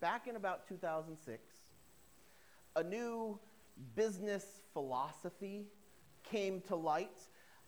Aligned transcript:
back 0.00 0.26
in 0.26 0.36
about 0.36 0.68
2006, 0.68 1.40
a 2.76 2.82
new 2.82 3.38
business 3.94 4.44
philosophy 4.72 5.66
came 6.22 6.60
to 6.62 6.76
light, 6.76 7.20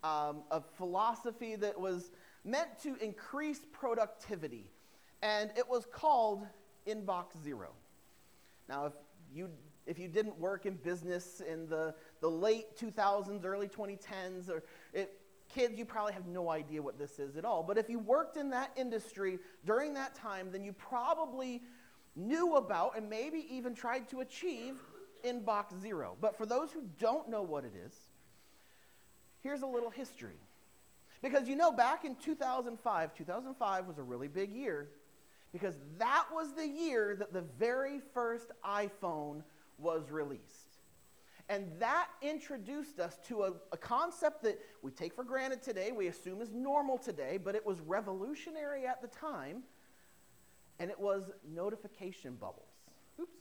um, 0.02 0.42
a 0.50 0.60
philosophy 0.60 1.56
that 1.56 1.78
was 1.78 2.10
meant 2.44 2.68
to 2.82 2.96
increase 2.96 3.60
productivity, 3.72 4.70
and 5.22 5.50
it 5.56 5.68
was 5.68 5.86
called 5.92 6.46
Inbox 6.86 7.42
Zero. 7.42 7.70
Now, 8.68 8.86
if 8.86 8.92
you 9.32 9.50
if 9.86 9.98
you 9.98 10.08
didn't 10.08 10.38
work 10.38 10.66
in 10.66 10.74
business 10.74 11.40
in 11.40 11.68
the, 11.68 11.94
the 12.20 12.28
late 12.28 12.76
2000s, 12.78 13.44
early 13.44 13.66
2010s, 13.66 14.48
or 14.48 14.62
it, 14.92 15.18
kids, 15.52 15.76
you 15.76 15.84
probably 15.84 16.12
have 16.12 16.26
no 16.26 16.48
idea 16.48 16.80
what 16.80 16.98
this 16.98 17.18
is 17.18 17.36
at 17.36 17.44
all. 17.44 17.62
But 17.62 17.76
if 17.76 17.90
you 17.90 17.98
worked 17.98 18.36
in 18.36 18.50
that 18.50 18.70
industry 18.76 19.38
during 19.64 19.94
that 19.94 20.14
time, 20.14 20.52
then 20.52 20.62
you 20.62 20.72
probably 20.72 21.62
knew 22.20 22.56
about 22.56 22.96
and 22.96 23.08
maybe 23.08 23.46
even 23.50 23.74
tried 23.74 24.08
to 24.10 24.20
achieve 24.20 24.74
Inbox 25.24 25.78
Zero. 25.80 26.16
But 26.20 26.36
for 26.36 26.46
those 26.46 26.70
who 26.72 26.82
don't 26.98 27.28
know 27.28 27.42
what 27.42 27.64
it 27.64 27.72
is, 27.86 27.94
here's 29.42 29.62
a 29.62 29.66
little 29.66 29.90
history. 29.90 30.38
Because 31.22 31.48
you 31.48 31.56
know, 31.56 31.72
back 31.72 32.04
in 32.04 32.16
2005, 32.16 33.14
2005 33.14 33.86
was 33.86 33.98
a 33.98 34.02
really 34.02 34.28
big 34.28 34.52
year 34.52 34.88
because 35.52 35.74
that 35.98 36.26
was 36.32 36.52
the 36.52 36.66
year 36.66 37.16
that 37.16 37.32
the 37.32 37.42
very 37.58 38.00
first 38.14 38.52
iPhone 38.64 39.42
was 39.78 40.10
released. 40.10 40.70
And 41.48 41.66
that 41.80 42.06
introduced 42.22 43.00
us 43.00 43.18
to 43.26 43.42
a, 43.42 43.52
a, 43.72 43.76
concept 43.76 44.44
that 44.44 44.60
we 44.82 44.92
take 44.92 45.12
for 45.12 45.24
granted 45.24 45.62
today, 45.62 45.90
we 45.90 46.06
assume 46.06 46.40
is 46.40 46.52
normal 46.52 46.96
today, 46.96 47.40
but 47.42 47.56
it 47.56 47.66
was 47.66 47.80
revolutionary 47.80 48.86
at 48.86 49.02
the 49.02 49.08
time, 49.08 49.64
and 50.80 50.90
it 50.90 50.98
was 50.98 51.30
notification 51.54 52.34
bubbles. 52.34 52.72
Oops. 53.20 53.38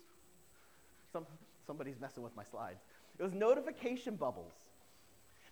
Some, 1.12 1.26
somebody's 1.66 2.00
messing 2.00 2.22
with 2.22 2.36
my 2.36 2.44
slides. 2.44 2.84
It 3.18 3.24
was 3.24 3.34
notification 3.34 4.16
bubbles. 4.16 4.54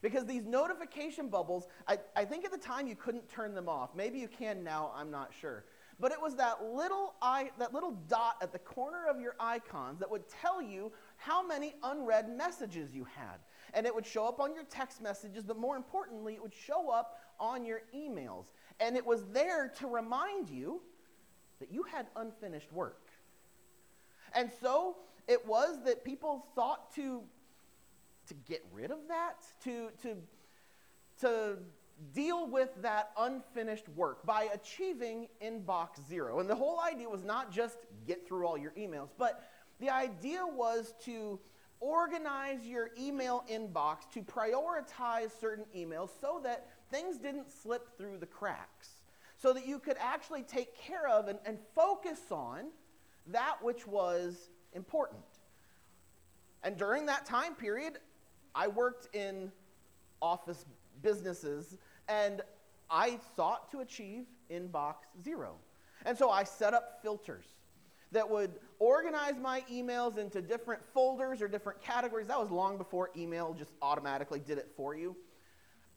Because 0.02 0.26
these 0.26 0.46
notification 0.46 1.30
bubbles, 1.30 1.68
I, 1.88 1.98
I 2.16 2.26
think 2.26 2.46
at 2.46 2.52
the 2.52 2.58
time 2.58 2.88
you 2.88 2.96
couldn't 2.96 3.28
turn 3.30 3.56
them 3.56 3.68
off. 3.68 3.96
Maybe 3.96 4.20
you 4.20 4.28
can 4.28 4.64
now, 4.64 4.92
I'm 4.96 5.10
not 5.10 5.32
sure. 5.42 5.64
But 6.00 6.12
it 6.12 6.22
was 6.22 6.36
that 6.36 6.64
little, 6.64 7.16
eye, 7.22 7.50
that 7.58 7.74
little 7.74 7.98
dot 8.08 8.36
at 8.42 8.52
the 8.52 8.60
corner 8.60 9.08
of 9.10 9.20
your 9.20 9.36
icons 9.40 9.98
that 10.00 10.12
would 10.12 10.28
tell 10.30 10.62
you 10.62 10.92
how 11.16 11.46
many 11.46 11.74
unread 11.82 12.30
messages 12.30 12.94
you 12.94 13.06
had. 13.06 13.40
And 13.74 13.88
it 13.88 13.96
would 13.96 14.06
show 14.06 14.28
up 14.28 14.40
on 14.40 14.54
your 14.54 14.66
text 14.66 15.02
messages, 15.02 15.44
but 15.44 15.58
more 15.58 15.76
importantly, 15.76 16.34
it 16.34 16.42
would 16.44 16.54
show 16.54 16.92
up 16.92 17.18
on 17.40 17.66
your 17.66 17.82
emails. 17.96 18.52
And 18.80 18.96
it 18.96 19.06
was 19.06 19.26
there 19.34 19.72
to 19.80 19.88
remind 19.88 20.50
you 20.50 20.82
that 21.60 21.72
you 21.72 21.84
had 21.84 22.08
unfinished 22.16 22.72
work. 22.72 23.10
And 24.34 24.52
so 24.62 24.98
it 25.28 25.46
was 25.46 25.80
that 25.86 26.04
people 26.04 26.46
sought 26.56 26.94
to, 26.96 27.24
to 28.28 28.34
get 28.48 28.64
rid 28.72 28.92
of 28.92 29.00
that, 29.08 29.46
to, 29.64 29.90
to, 30.04 30.18
to 31.22 31.58
deal 32.14 32.48
with 32.48 32.70
that 32.82 33.12
unfinished 33.18 33.90
work 33.90 34.26
by 34.26 34.50
achieving 34.54 35.28
inbox 35.44 36.08
zero. 36.08 36.40
And 36.40 36.50
the 36.50 36.56
whole 36.56 36.80
idea 36.80 37.10
was 37.10 37.24
not 37.24 37.52
just 37.52 37.78
get 38.06 38.28
through 38.28 38.46
all 38.46 38.58
your 38.58 38.72
emails, 38.72 39.10
but 39.18 39.44
the 39.80 39.90
idea 39.90 40.42
was 40.46 40.94
to 41.06 41.40
organize 41.80 42.66
your 42.66 42.90
email 43.00 43.44
inbox 43.52 44.10
to 44.14 44.22
prioritize 44.22 45.32
certain 45.40 45.66
emails 45.76 46.10
so 46.20 46.40
that 46.44 46.68
things 46.90 47.18
didn't 47.18 47.52
slip 47.52 47.98
through 47.98 48.18
the 48.18 48.26
cracks, 48.26 48.97
so 49.38 49.54
that 49.54 49.68
you 49.68 49.80
could 49.80 49.98
actually 50.00 50.44
take 50.44 50.78
care 50.78 51.08
of 51.08 51.28
and, 51.28 51.40
and 51.46 51.58
focus 51.76 52.20
on 52.32 52.66
that 53.28 53.58
which 53.62 53.86
was 53.86 54.50
important. 54.74 55.22
And 56.64 56.78
during 56.78 57.06
that 57.06 57.26
time 57.26 57.56
period, 57.56 58.00
I 58.56 58.68
worked 58.68 59.14
in 59.16 59.52
office 60.22 60.66
businesses 61.02 61.78
and 62.08 62.42
I 62.90 63.20
sought 63.36 63.70
to 63.72 63.80
achieve 63.80 64.26
inbox 64.50 64.96
zero. 65.24 65.56
And 66.06 66.18
so 66.18 66.30
I 66.30 66.44
set 66.44 66.74
up 66.74 67.00
filters 67.02 67.46
that 68.12 68.30
would 68.30 68.52
organize 68.80 69.36
my 69.42 69.64
emails 69.72 70.18
into 70.18 70.42
different 70.42 70.82
folders 70.94 71.42
or 71.42 71.48
different 71.48 71.82
categories. 71.82 72.28
That 72.28 72.40
was 72.40 72.50
long 72.50 72.78
before 72.78 73.12
email 73.18 73.54
just 73.54 73.72
automatically 73.82 74.40
did 74.40 74.58
it 74.58 74.72
for 74.78 74.96
you. 74.96 75.16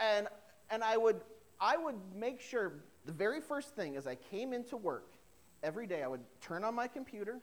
And, 0.00 0.26
and 0.70 0.82
I, 0.82 0.96
would, 0.96 1.20
I 1.60 1.76
would 1.76 1.97
make 2.15 2.41
sure 2.41 2.72
the 3.04 3.12
very 3.12 3.41
first 3.41 3.75
thing 3.75 3.97
as 3.97 4.06
I 4.06 4.15
came 4.15 4.53
into 4.53 4.76
work 4.76 5.12
every 5.62 5.87
day, 5.87 6.03
I 6.03 6.06
would 6.09 6.22
turn 6.41 6.65
on 6.65 6.75
my 6.75 6.88
computer 6.88 7.41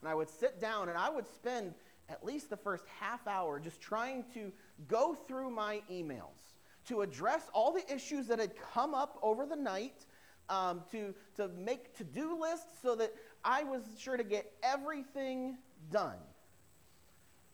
and 0.00 0.08
I 0.08 0.14
would 0.14 0.30
sit 0.30 0.60
down 0.60 0.88
and 0.88 0.96
I 0.96 1.10
would 1.10 1.26
spend 1.26 1.74
at 2.08 2.24
least 2.24 2.50
the 2.50 2.56
first 2.56 2.84
half 3.00 3.26
hour 3.26 3.58
just 3.58 3.80
trying 3.80 4.24
to 4.34 4.52
go 4.88 5.14
through 5.14 5.50
my 5.50 5.82
emails 5.90 6.54
to 6.86 7.02
address 7.02 7.50
all 7.52 7.72
the 7.72 7.92
issues 7.92 8.28
that 8.28 8.38
had 8.38 8.52
come 8.72 8.94
up 8.94 9.18
over 9.22 9.44
the 9.44 9.56
night, 9.56 10.06
um, 10.48 10.82
to, 10.92 11.12
to 11.34 11.48
make 11.48 11.96
to 11.96 12.04
do 12.04 12.40
lists 12.40 12.78
so 12.80 12.94
that 12.94 13.12
I 13.44 13.64
was 13.64 13.82
sure 13.98 14.16
to 14.16 14.22
get 14.22 14.52
everything 14.62 15.58
done. 15.90 16.18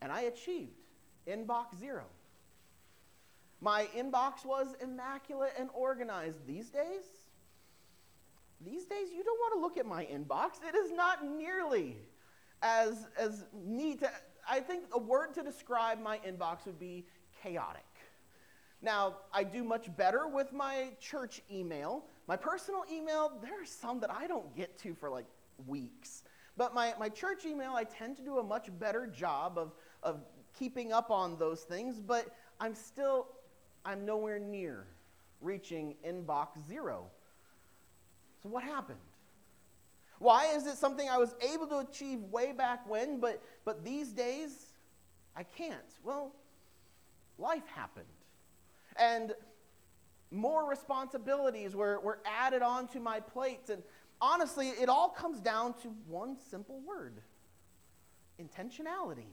And 0.03 0.13
I 0.13 0.23
achieved 0.23 0.73
inbox 1.27 1.79
zero. 1.81 2.05
My 3.63 3.87
inbox 3.97 4.45
was 4.45 4.75
immaculate 4.83 5.53
and 5.57 5.71
organized. 5.73 6.45
These 6.49 6.71
days, 6.71 7.05
these 8.61 8.87
days, 8.87 9.11
you 9.17 9.23
don't 9.23 9.39
want 9.39 9.55
to 9.55 9.61
look 9.61 9.79
at 9.79 9.87
my 9.87 10.05
inbox. 10.05 10.59
It 10.69 10.75
is 10.75 10.91
not 10.91 11.25
nearly 11.25 11.97
as, 12.61 13.07
as 13.17 13.45
neat. 13.55 14.03
I 14.51 14.59
think 14.59 14.87
a 14.93 14.99
word 14.99 15.33
to 15.35 15.45
describe 15.45 16.01
my 16.01 16.19
inbox 16.27 16.67
would 16.67 16.81
be 16.81 17.07
chaotic. 17.41 17.85
Now, 18.83 19.19
I 19.33 19.45
do 19.45 19.63
much 19.63 19.97
better 19.97 20.27
with 20.27 20.53
my 20.53 20.89
church 21.01 21.41
email. 21.49 22.05
My 22.27 22.37
personal 22.37 22.83
email, 22.93 23.31
there 23.41 23.63
are 23.63 23.67
some 23.67 24.01
that 24.01 24.11
I 24.11 24.27
don't 24.27 24.57
get 24.57 24.77
to 24.79 24.93
for 24.93 25.09
like 25.09 25.27
weeks. 25.69 26.25
But 26.57 26.75
my, 26.75 26.95
my 26.99 27.09
church 27.09 27.45
email, 27.47 27.75
I 27.77 27.85
tend 27.85 28.17
to 28.17 28.25
do 28.25 28.39
a 28.39 28.43
much 28.43 28.77
better 28.81 29.07
job 29.07 29.57
of, 29.57 29.73
of 30.03 30.19
keeping 30.59 30.93
up 30.93 31.13
on 31.13 31.39
those 31.39 31.61
things, 31.61 32.01
but 32.01 32.27
I'm 32.61 32.75
still, 32.75 33.29
I'm 33.85 34.05
nowhere 34.05 34.39
near 34.39 34.87
reaching 35.41 35.97
inbox 36.07 36.49
zero. 36.69 37.07
So, 38.43 38.49
what 38.49 38.63
happened? 38.63 38.99
Why 40.19 40.47
is 40.55 40.67
it 40.67 40.77
something 40.77 41.09
I 41.09 41.19
was 41.19 41.35
able 41.53 41.67
to 41.67 41.79
achieve 41.79 42.21
way 42.31 42.53
back 42.53 42.89
when, 42.89 43.19
but, 43.19 43.43
but 43.65 43.85
these 43.85 44.13
days 44.13 44.67
I 45.37 45.43
can't? 45.43 45.79
Well, 46.05 46.33
life 47.39 47.67
happened. 47.75 48.07
And 48.97 49.35
more 50.31 50.69
responsibilities 50.69 51.75
were, 51.75 52.01
were 52.01 52.21
added 52.25 52.63
onto 52.63 53.01
my 53.01 53.21
plate. 53.21 53.69
And 53.69 53.83
honestly, 54.21 54.69
it 54.69 54.89
all 54.89 55.09
comes 55.09 55.41
down 55.41 55.75
to 55.83 55.89
one 56.07 56.37
simple 56.51 56.81
word 56.87 57.21
intentionality. 58.41 59.27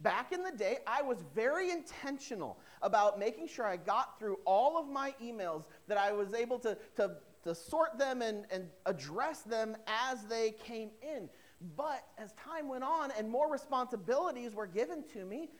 Back 0.00 0.32
in 0.32 0.42
the 0.42 0.52
day, 0.52 0.78
I 0.86 1.02
was 1.02 1.18
very 1.34 1.70
intentional 1.70 2.58
about 2.80 3.18
making 3.18 3.48
sure 3.48 3.66
I 3.66 3.76
got 3.76 4.18
through 4.18 4.38
all 4.46 4.78
of 4.78 4.88
my 4.88 5.14
emails, 5.22 5.64
that 5.88 5.98
I 5.98 6.12
was 6.12 6.32
able 6.32 6.58
to, 6.60 6.78
to, 6.96 7.16
to 7.44 7.54
sort 7.54 7.98
them 7.98 8.22
and, 8.22 8.46
and 8.50 8.68
address 8.86 9.40
them 9.42 9.76
as 9.86 10.24
they 10.24 10.52
came 10.52 10.90
in. 11.02 11.28
But 11.76 12.06
as 12.16 12.32
time 12.32 12.68
went 12.68 12.84
on 12.84 13.10
and 13.18 13.28
more 13.28 13.50
responsibilities 13.50 14.54
were 14.54 14.66
given 14.66 15.04
to 15.12 15.26
me, 15.26 15.50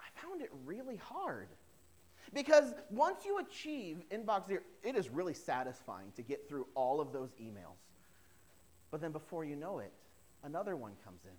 I 0.00 0.20
found 0.20 0.42
it 0.42 0.50
really 0.64 0.96
hard. 0.96 1.48
Because 2.32 2.74
once 2.90 3.24
you 3.24 3.38
achieve 3.38 4.02
inbox 4.12 4.46
zero, 4.46 4.60
it 4.84 4.94
is 4.94 5.08
really 5.08 5.34
satisfying 5.34 6.12
to 6.14 6.22
get 6.22 6.48
through 6.48 6.66
all 6.74 7.00
of 7.00 7.12
those 7.12 7.30
emails. 7.40 7.78
But 8.90 9.00
then 9.00 9.12
before 9.12 9.44
you 9.44 9.56
know 9.56 9.80
it, 9.80 9.92
another 10.44 10.76
one 10.76 10.92
comes 11.04 11.22
in. 11.24 11.32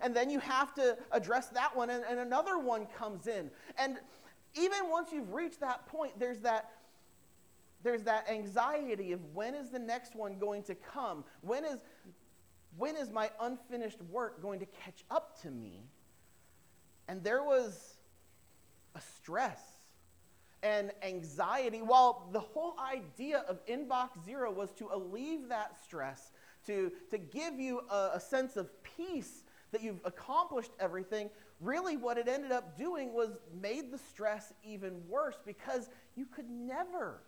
And 0.00 0.14
then 0.16 0.30
you 0.30 0.40
have 0.40 0.74
to 0.74 0.96
address 1.12 1.48
that 1.48 1.76
one, 1.76 1.90
and, 1.90 2.04
and 2.08 2.18
another 2.18 2.58
one 2.58 2.86
comes 2.98 3.26
in. 3.26 3.50
And 3.78 3.98
even 4.54 4.90
once 4.90 5.10
you've 5.12 5.32
reached 5.32 5.60
that 5.60 5.86
point, 5.86 6.18
there's 6.18 6.40
that 6.40 6.70
there's 7.82 8.02
that 8.04 8.30
anxiety 8.30 9.12
of 9.12 9.20
when 9.34 9.54
is 9.54 9.70
the 9.70 9.78
next 9.78 10.14
one 10.14 10.38
going 10.38 10.62
to 10.64 10.74
come? 10.74 11.24
When 11.40 11.64
is, 11.64 11.78
when 12.76 12.96
is 12.96 13.10
my 13.10 13.30
unfinished 13.40 14.00
work 14.02 14.40
going 14.40 14.60
to 14.60 14.66
catch 14.66 15.04
up 15.10 15.40
to 15.42 15.50
me? 15.50 15.82
And 17.08 17.24
there 17.24 17.42
was 17.42 17.96
a 18.94 19.00
stress 19.16 19.60
and 20.62 20.92
anxiety, 21.02 21.82
while 21.82 22.28
the 22.32 22.40
whole 22.40 22.76
idea 22.78 23.44
of 23.48 23.64
Inbox 23.66 24.24
Zero 24.24 24.52
was 24.52 24.70
to 24.74 24.88
alleviate 24.92 25.48
that 25.48 25.76
stress, 25.82 26.30
to, 26.66 26.92
to 27.10 27.18
give 27.18 27.58
you 27.58 27.80
a, 27.90 28.10
a 28.14 28.20
sense 28.20 28.56
of 28.56 28.70
peace 28.84 29.41
that 29.72 29.82
you've 29.82 30.00
accomplished 30.04 30.70
everything, 30.78 31.30
really 31.60 31.96
what 31.96 32.18
it 32.18 32.28
ended 32.28 32.52
up 32.52 32.76
doing 32.78 33.12
was 33.12 33.30
made 33.60 33.90
the 33.90 33.98
stress 33.98 34.52
even 34.62 35.02
worse 35.08 35.36
because 35.44 35.88
you 36.14 36.26
could 36.26 36.48
never 36.48 37.22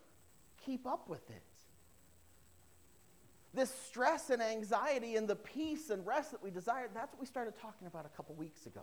keep 0.64 0.86
up 0.86 1.08
with 1.08 1.28
it. 1.30 1.42
this 3.54 3.72
stress 3.86 4.30
and 4.30 4.42
anxiety 4.42 5.16
and 5.16 5.28
the 5.28 5.36
peace 5.36 5.90
and 5.90 6.04
rest 6.06 6.32
that 6.32 6.42
we 6.42 6.50
desire, 6.50 6.88
that's 6.92 7.12
what 7.12 7.20
we 7.20 7.26
started 7.26 7.54
talking 7.60 7.86
about 7.86 8.04
a 8.04 8.08
couple 8.16 8.34
weeks 8.34 8.66
ago. 8.66 8.82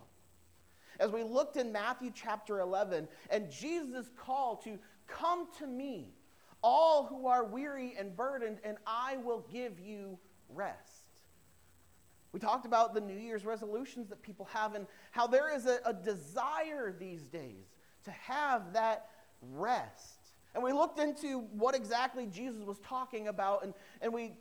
As 0.98 1.10
we 1.10 1.22
looked 1.22 1.56
in 1.56 1.72
Matthew 1.72 2.10
chapter 2.14 2.60
11 2.60 3.06
and 3.30 3.50
Jesus' 3.50 4.10
call 4.16 4.56
to 4.64 4.78
come 5.06 5.46
to 5.58 5.66
me, 5.66 6.14
all 6.62 7.04
who 7.04 7.26
are 7.26 7.44
weary 7.44 7.94
and 7.98 8.16
burdened, 8.16 8.58
and 8.64 8.76
I 8.86 9.16
will 9.18 9.44
give 9.52 9.80
you 9.80 10.18
rest. 10.48 11.01
We 12.32 12.40
talked 12.40 12.64
about 12.64 12.94
the 12.94 13.00
New 13.00 13.18
Year's 13.18 13.44
resolutions 13.44 14.08
that 14.08 14.22
people 14.22 14.48
have 14.52 14.74
and 14.74 14.86
how 15.10 15.26
there 15.26 15.54
is 15.54 15.66
a, 15.66 15.78
a 15.84 15.92
desire 15.92 16.94
these 16.98 17.22
days 17.22 17.66
to 18.04 18.10
have 18.10 18.72
that 18.72 19.08
rest. 19.52 20.18
And 20.54 20.62
we 20.62 20.72
looked 20.72 20.98
into 20.98 21.40
what 21.52 21.74
exactly 21.74 22.26
Jesus 22.26 22.62
was 22.64 22.78
talking 22.80 23.28
about, 23.28 23.64
and, 23.64 23.74
and 24.00 24.12
we 24.12 24.32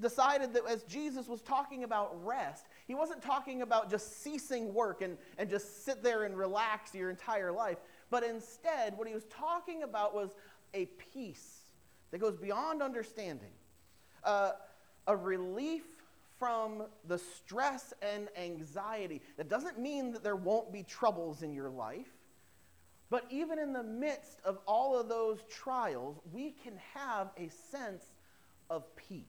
decided 0.00 0.52
that 0.54 0.62
as 0.68 0.82
Jesus 0.84 1.28
was 1.28 1.40
talking 1.40 1.84
about 1.84 2.24
rest, 2.24 2.66
he 2.86 2.94
wasn't 2.94 3.22
talking 3.22 3.62
about 3.62 3.90
just 3.90 4.22
ceasing 4.22 4.72
work 4.74 5.02
and, 5.02 5.16
and 5.38 5.48
just 5.48 5.84
sit 5.84 6.02
there 6.02 6.24
and 6.24 6.36
relax 6.36 6.94
your 6.94 7.10
entire 7.10 7.52
life. 7.52 7.78
But 8.10 8.24
instead, 8.24 8.96
what 8.96 9.06
he 9.06 9.14
was 9.14 9.24
talking 9.24 9.82
about 9.82 10.14
was 10.14 10.30
a 10.74 10.86
peace 11.12 11.60
that 12.10 12.18
goes 12.18 12.36
beyond 12.36 12.82
understanding, 12.82 13.52
uh, 14.24 14.52
a 15.06 15.16
relief 15.16 15.84
from 16.40 16.84
the 17.06 17.18
stress 17.18 17.92
and 18.02 18.28
anxiety. 18.36 19.20
That 19.36 19.48
doesn't 19.48 19.78
mean 19.78 20.10
that 20.12 20.24
there 20.24 20.34
won't 20.34 20.72
be 20.72 20.82
troubles 20.82 21.42
in 21.42 21.52
your 21.52 21.70
life. 21.70 22.08
But 23.10 23.26
even 23.30 23.58
in 23.58 23.72
the 23.72 23.82
midst 23.82 24.40
of 24.44 24.58
all 24.66 24.98
of 24.98 25.08
those 25.08 25.40
trials, 25.50 26.18
we 26.32 26.52
can 26.52 26.72
have 26.94 27.28
a 27.36 27.50
sense 27.70 28.04
of 28.70 28.84
peace. 28.96 29.24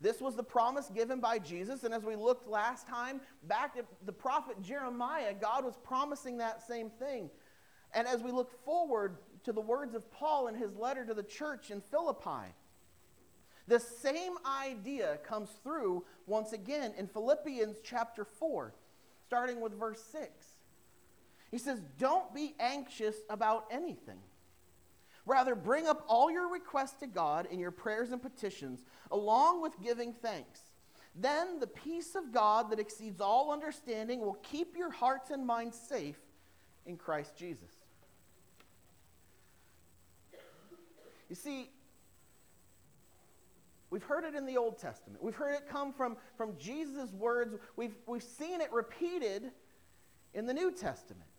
This 0.00 0.20
was 0.20 0.34
the 0.34 0.42
promise 0.42 0.90
given 0.94 1.20
by 1.20 1.38
Jesus. 1.38 1.84
And 1.84 1.94
as 1.94 2.02
we 2.02 2.16
looked 2.16 2.48
last 2.48 2.88
time, 2.88 3.20
back 3.44 3.76
at 3.78 3.86
the 4.04 4.12
prophet 4.12 4.60
Jeremiah, 4.60 5.32
God 5.32 5.64
was 5.64 5.76
promising 5.82 6.38
that 6.38 6.66
same 6.66 6.90
thing. 6.90 7.30
And 7.94 8.08
as 8.08 8.20
we 8.22 8.32
look 8.32 8.50
forward 8.64 9.18
to 9.44 9.52
the 9.52 9.60
words 9.60 9.94
of 9.94 10.10
Paul 10.10 10.48
in 10.48 10.56
his 10.56 10.74
letter 10.74 11.06
to 11.06 11.14
the 11.14 11.22
church 11.22 11.70
in 11.70 11.80
Philippi, 11.80 12.52
the 13.66 13.80
same 13.80 14.34
idea 14.44 15.18
comes 15.26 15.50
through 15.62 16.04
once 16.26 16.52
again 16.52 16.92
in 16.98 17.06
Philippians 17.06 17.78
chapter 17.82 18.24
4, 18.24 18.74
starting 19.26 19.60
with 19.60 19.78
verse 19.78 20.02
6. 20.12 20.30
He 21.50 21.58
says, 21.58 21.80
Don't 21.98 22.34
be 22.34 22.54
anxious 22.60 23.16
about 23.30 23.66
anything. 23.70 24.18
Rather, 25.26 25.54
bring 25.54 25.86
up 25.86 26.04
all 26.08 26.30
your 26.30 26.52
requests 26.52 27.00
to 27.00 27.06
God 27.06 27.46
in 27.50 27.58
your 27.58 27.70
prayers 27.70 28.10
and 28.10 28.20
petitions, 28.20 28.84
along 29.10 29.62
with 29.62 29.72
giving 29.82 30.12
thanks. 30.12 30.60
Then 31.14 31.60
the 31.60 31.66
peace 31.66 32.14
of 32.14 32.32
God 32.32 32.70
that 32.70 32.78
exceeds 32.78 33.20
all 33.20 33.52
understanding 33.52 34.20
will 34.20 34.38
keep 34.42 34.76
your 34.76 34.90
hearts 34.90 35.30
and 35.30 35.46
minds 35.46 35.78
safe 35.78 36.18
in 36.84 36.96
Christ 36.96 37.36
Jesus. 37.36 37.70
You 41.30 41.36
see, 41.36 41.70
We've 43.94 44.02
heard 44.02 44.24
it 44.24 44.34
in 44.34 44.44
the 44.44 44.56
Old 44.56 44.76
Testament. 44.76 45.22
We've 45.22 45.36
heard 45.36 45.54
it 45.54 45.68
come 45.68 45.92
from, 45.92 46.16
from 46.36 46.58
Jesus' 46.58 47.12
words. 47.12 47.54
We've, 47.76 47.94
we've 48.08 48.24
seen 48.24 48.60
it 48.60 48.72
repeated 48.72 49.52
in 50.34 50.46
the 50.46 50.52
New 50.52 50.72
Testament. 50.72 51.30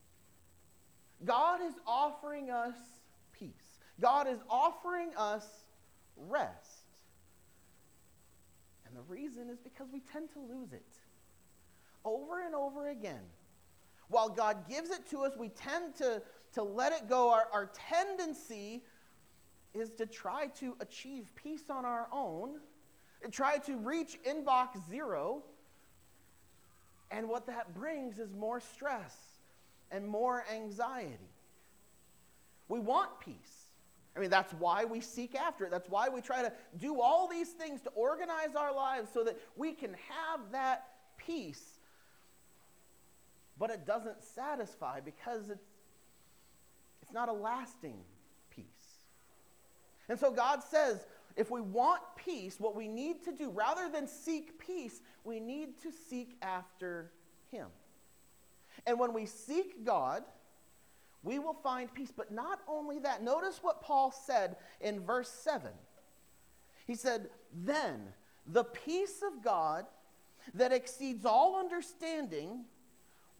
God 1.25 1.59
is 1.61 1.73
offering 1.85 2.51
us 2.51 2.77
peace, 3.33 3.81
God 3.99 4.29
is 4.29 4.39
offering 4.49 5.09
us 5.17 5.45
rest. 6.15 6.85
And 8.87 8.95
the 8.95 9.01
reason 9.01 9.49
is 9.49 9.59
because 9.59 9.89
we 9.91 9.99
tend 10.13 10.31
to 10.31 10.39
lose 10.39 10.71
it 10.71 10.95
over 12.05 12.41
and 12.41 12.55
over 12.55 12.87
again. 12.87 13.23
While 14.07 14.29
God 14.29 14.69
gives 14.69 14.91
it 14.91 15.09
to 15.09 15.23
us, 15.23 15.33
we 15.37 15.49
tend 15.49 15.93
to, 15.95 16.21
to 16.53 16.63
let 16.63 16.93
it 16.93 17.09
go. 17.09 17.31
Our, 17.31 17.47
our 17.51 17.69
tendency 17.91 18.81
is 19.75 19.91
to 19.91 20.05
try 20.05 20.47
to 20.59 20.75
achieve 20.79 21.31
peace 21.35 21.69
on 21.69 21.85
our 21.85 22.07
own, 22.11 22.59
try 23.31 23.57
to 23.57 23.77
reach 23.77 24.17
inbox 24.23 24.77
zero. 24.89 25.43
And 27.11 27.29
what 27.29 27.47
that 27.47 27.73
brings 27.73 28.19
is 28.19 28.33
more 28.33 28.59
stress 28.59 29.15
and 29.91 30.07
more 30.07 30.43
anxiety. 30.53 31.29
We 32.67 32.79
want 32.79 33.19
peace. 33.19 33.65
I 34.15 34.19
mean, 34.19 34.29
that's 34.29 34.53
why 34.53 34.85
we 34.85 35.01
seek 35.01 35.35
after 35.35 35.65
it. 35.65 35.71
That's 35.71 35.89
why 35.89 36.07
we 36.09 36.21
try 36.21 36.41
to 36.41 36.51
do 36.77 37.01
all 37.01 37.27
these 37.27 37.49
things 37.49 37.81
to 37.81 37.89
organize 37.89 38.55
our 38.55 38.73
lives 38.73 39.09
so 39.13 39.23
that 39.23 39.37
we 39.55 39.73
can 39.73 39.93
have 40.09 40.39
that 40.51 40.87
peace. 41.17 41.63
But 43.57 43.69
it 43.71 43.85
doesn't 43.85 44.23
satisfy 44.23 45.01
because 45.01 45.49
it's, 45.49 45.67
it's 47.01 47.13
not 47.13 47.29
a 47.29 47.33
lasting 47.33 47.97
and 50.09 50.19
so 50.19 50.31
God 50.31 50.63
says, 50.63 51.05
if 51.35 51.51
we 51.51 51.61
want 51.61 52.01
peace, 52.15 52.59
what 52.59 52.75
we 52.75 52.87
need 52.87 53.23
to 53.25 53.31
do, 53.31 53.49
rather 53.49 53.89
than 53.89 54.07
seek 54.07 54.57
peace, 54.59 55.01
we 55.23 55.39
need 55.39 55.81
to 55.81 55.91
seek 55.91 56.37
after 56.41 57.11
Him. 57.51 57.67
And 58.85 58.99
when 58.99 59.13
we 59.13 59.25
seek 59.25 59.83
God, 59.85 60.23
we 61.23 61.39
will 61.39 61.55
find 61.55 61.93
peace. 61.93 62.13
But 62.15 62.31
not 62.31 62.59
only 62.67 62.99
that, 62.99 63.23
notice 63.23 63.59
what 63.61 63.81
Paul 63.81 64.11
said 64.11 64.55
in 64.79 65.01
verse 65.01 65.29
7. 65.29 65.71
He 66.85 66.95
said, 66.95 67.29
Then 67.53 68.13
the 68.45 68.63
peace 68.63 69.21
of 69.25 69.43
God 69.43 69.85
that 70.53 70.71
exceeds 70.71 71.25
all 71.25 71.59
understanding 71.59 72.65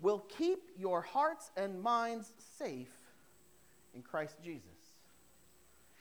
will 0.01 0.25
keep 0.37 0.59
your 0.77 1.01
hearts 1.01 1.51
and 1.55 1.81
minds 1.81 2.33
safe 2.57 2.91
in 3.93 4.01
Christ 4.01 4.35
Jesus. 4.43 4.74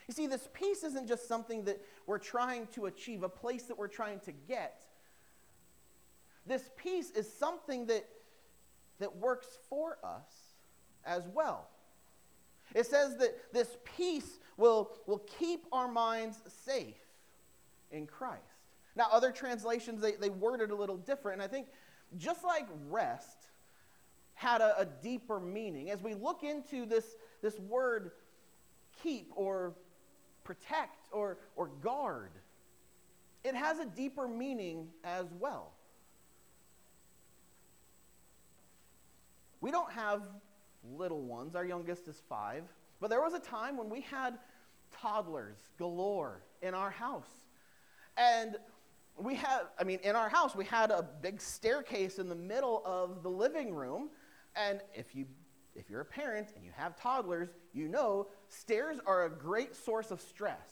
You 0.06 0.14
see, 0.14 0.26
this 0.26 0.48
peace 0.52 0.84
isn't 0.84 1.08
just 1.08 1.26
something 1.26 1.64
that 1.64 1.80
we're 2.06 2.18
trying 2.18 2.66
to 2.74 2.86
achieve, 2.86 3.22
a 3.22 3.28
place 3.28 3.64
that 3.64 3.78
we're 3.78 3.88
trying 3.88 4.20
to 4.20 4.32
get. 4.32 4.82
This 6.46 6.68
peace 6.76 7.10
is 7.10 7.32
something 7.32 7.86
that, 7.86 8.04
that 8.98 9.16
works 9.16 9.58
for 9.70 9.98
us 10.04 10.54
as 11.06 11.22
well. 11.32 11.68
It 12.74 12.86
says 12.86 13.16
that 13.18 13.52
this 13.52 13.76
peace 13.96 14.38
will, 14.56 14.92
will 15.06 15.22
keep 15.38 15.64
our 15.72 15.88
minds 15.88 16.38
safe 16.64 16.96
in 17.90 18.06
Christ. 18.06 18.42
Now, 18.96 19.06
other 19.10 19.32
translations, 19.32 20.00
they, 20.00 20.12
they 20.12 20.30
word 20.30 20.60
it 20.60 20.70
a 20.70 20.74
little 20.74 20.96
different. 20.96 21.40
And 21.40 21.42
I 21.42 21.50
think 21.50 21.68
just 22.16 22.44
like 22.44 22.66
rest 22.90 23.48
had 24.34 24.60
a, 24.60 24.80
a 24.80 24.84
deeper 24.84 25.40
meaning, 25.40 25.90
as 25.90 26.02
we 26.02 26.14
look 26.14 26.42
into 26.42 26.84
this, 26.84 27.16
this 27.42 27.58
word 27.58 28.12
keep 29.02 29.30
or 29.34 29.74
protect 30.44 31.08
or, 31.10 31.38
or 31.56 31.68
guard. 31.82 32.30
It 33.42 33.54
has 33.54 33.78
a 33.78 33.86
deeper 33.86 34.28
meaning 34.28 34.88
as 35.02 35.26
well. 35.38 35.72
We 39.60 39.70
don't 39.70 39.90
have 39.90 40.22
little 40.96 41.22
ones, 41.22 41.56
our 41.56 41.64
youngest 41.64 42.06
is 42.08 42.22
five, 42.28 42.64
but 43.00 43.08
there 43.08 43.22
was 43.22 43.32
a 43.32 43.38
time 43.38 43.76
when 43.76 43.88
we 43.88 44.02
had 44.02 44.38
toddlers 44.92 45.56
galore 45.78 46.42
in 46.62 46.74
our 46.74 46.90
house. 46.90 47.46
And 48.16 48.56
we 49.16 49.34
had, 49.34 49.62
I 49.78 49.84
mean, 49.84 50.00
in 50.02 50.16
our 50.16 50.28
house, 50.28 50.54
we 50.54 50.64
had 50.64 50.90
a 50.90 51.02
big 51.22 51.40
staircase 51.40 52.18
in 52.18 52.28
the 52.28 52.34
middle 52.34 52.82
of 52.84 53.22
the 53.22 53.28
living 53.28 53.74
room. 53.74 54.10
And 54.56 54.80
if 54.94 55.14
you 55.14 55.26
if 55.74 55.90
you're 55.90 56.00
a 56.00 56.04
parent 56.04 56.48
and 56.56 56.64
you 56.64 56.70
have 56.76 56.96
toddlers, 56.96 57.48
you 57.72 57.88
know 57.88 58.28
stairs 58.48 58.98
are 59.06 59.24
a 59.24 59.30
great 59.30 59.74
source 59.74 60.10
of 60.10 60.20
stress. 60.20 60.68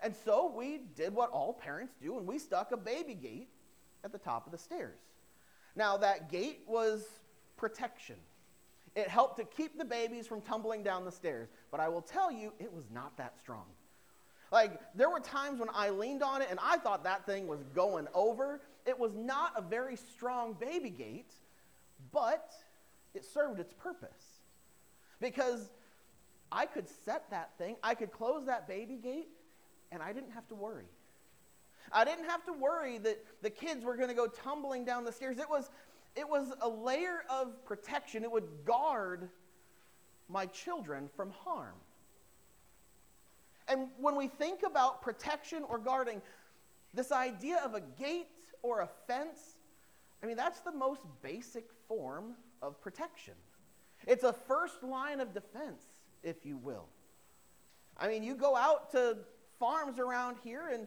And 0.00 0.14
so 0.24 0.52
we 0.54 0.80
did 0.96 1.14
what 1.14 1.30
all 1.30 1.52
parents 1.52 1.94
do, 2.02 2.18
and 2.18 2.26
we 2.26 2.38
stuck 2.38 2.72
a 2.72 2.76
baby 2.76 3.14
gate 3.14 3.48
at 4.04 4.12
the 4.12 4.18
top 4.18 4.46
of 4.46 4.52
the 4.52 4.58
stairs. 4.58 4.98
Now, 5.76 5.96
that 5.98 6.30
gate 6.30 6.62
was 6.66 7.04
protection. 7.56 8.16
It 8.94 9.08
helped 9.08 9.36
to 9.38 9.44
keep 9.44 9.78
the 9.78 9.84
babies 9.84 10.26
from 10.26 10.40
tumbling 10.42 10.82
down 10.82 11.04
the 11.04 11.12
stairs. 11.12 11.48
But 11.70 11.80
I 11.80 11.88
will 11.88 12.02
tell 12.02 12.30
you, 12.30 12.52
it 12.58 12.72
was 12.72 12.84
not 12.92 13.16
that 13.16 13.38
strong. 13.38 13.64
Like, 14.50 14.78
there 14.94 15.08
were 15.08 15.20
times 15.20 15.60
when 15.60 15.70
I 15.72 15.88
leaned 15.90 16.22
on 16.22 16.42
it 16.42 16.48
and 16.50 16.58
I 16.62 16.76
thought 16.76 17.04
that 17.04 17.24
thing 17.24 17.46
was 17.46 17.62
going 17.74 18.06
over. 18.12 18.60
It 18.84 18.98
was 18.98 19.14
not 19.14 19.52
a 19.56 19.62
very 19.62 19.96
strong 19.96 20.52
baby 20.54 20.90
gate, 20.90 21.32
but 22.12 22.52
it 23.14 23.24
served 23.24 23.60
its 23.60 23.72
purpose. 23.72 24.40
Because 25.20 25.70
I 26.50 26.66
could 26.66 26.88
set 27.04 27.30
that 27.30 27.50
thing, 27.58 27.76
I 27.82 27.94
could 27.94 28.12
close 28.12 28.46
that 28.46 28.66
baby 28.66 28.96
gate, 28.96 29.28
and 29.90 30.02
I 30.02 30.12
didn't 30.12 30.32
have 30.32 30.46
to 30.48 30.54
worry. 30.54 30.88
I 31.92 32.04
didn't 32.04 32.24
have 32.24 32.44
to 32.46 32.52
worry 32.52 32.98
that 32.98 33.24
the 33.42 33.50
kids 33.50 33.84
were 33.84 33.96
going 33.96 34.08
to 34.08 34.14
go 34.14 34.26
tumbling 34.26 34.84
down 34.84 35.04
the 35.04 35.12
stairs. 35.12 35.38
It 35.38 35.48
was, 35.48 35.70
it 36.16 36.28
was 36.28 36.52
a 36.60 36.68
layer 36.68 37.24
of 37.28 37.64
protection, 37.64 38.24
it 38.24 38.30
would 38.30 38.48
guard 38.64 39.28
my 40.28 40.46
children 40.46 41.08
from 41.16 41.30
harm. 41.30 41.74
And 43.68 43.88
when 43.98 44.16
we 44.16 44.28
think 44.28 44.62
about 44.64 45.02
protection 45.02 45.62
or 45.68 45.78
guarding, 45.78 46.20
this 46.94 47.12
idea 47.12 47.60
of 47.64 47.74
a 47.74 47.80
gate 47.80 48.26
or 48.62 48.80
a 48.80 48.88
fence, 49.06 49.58
I 50.22 50.26
mean, 50.26 50.36
that's 50.36 50.60
the 50.60 50.72
most 50.72 51.02
basic 51.22 51.70
form 51.88 52.34
of 52.62 52.80
protection. 52.80 53.34
It's 54.06 54.24
a 54.24 54.32
first 54.32 54.82
line 54.82 55.20
of 55.20 55.34
defense, 55.34 55.82
if 56.22 56.46
you 56.46 56.56
will. 56.56 56.86
I 57.98 58.08
mean, 58.08 58.22
you 58.22 58.34
go 58.34 58.56
out 58.56 58.90
to 58.92 59.18
farms 59.58 59.98
around 59.98 60.36
here, 60.42 60.70
and 60.72 60.86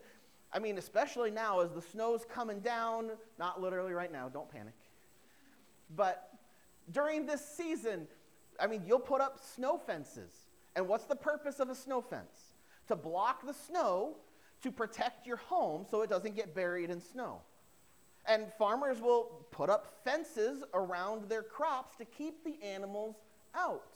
I 0.51 0.59
mean, 0.59 0.77
especially 0.77 1.31
now 1.31 1.59
as 1.59 1.71
the 1.71 1.81
snow's 1.81 2.25
coming 2.25 2.59
down, 2.61 3.11
not 3.37 3.61
literally 3.61 3.93
right 3.93 4.11
now, 4.11 4.29
don't 4.29 4.49
panic. 4.49 4.73
But 5.95 6.29
during 6.91 7.25
this 7.25 7.45
season, 7.45 8.07
I 8.59 8.67
mean, 8.67 8.83
you'll 8.85 8.99
put 8.99 9.21
up 9.21 9.39
snow 9.55 9.77
fences. 9.77 10.31
And 10.75 10.87
what's 10.87 11.05
the 11.05 11.15
purpose 11.15 11.59
of 11.59 11.69
a 11.69 11.75
snow 11.75 12.01
fence? 12.01 12.53
To 12.87 12.95
block 12.95 13.45
the 13.45 13.53
snow 13.53 14.17
to 14.61 14.71
protect 14.71 15.27
your 15.27 15.37
home 15.37 15.85
so 15.89 16.01
it 16.01 16.09
doesn't 16.09 16.35
get 16.35 16.55
buried 16.55 16.89
in 16.89 16.99
snow. 16.99 17.41
And 18.27 18.51
farmers 18.57 19.01
will 19.01 19.45
put 19.51 19.69
up 19.69 20.01
fences 20.03 20.63
around 20.73 21.29
their 21.29 21.43
crops 21.43 21.95
to 21.97 22.05
keep 22.05 22.43
the 22.43 22.55
animals 22.65 23.15
out. 23.53 23.95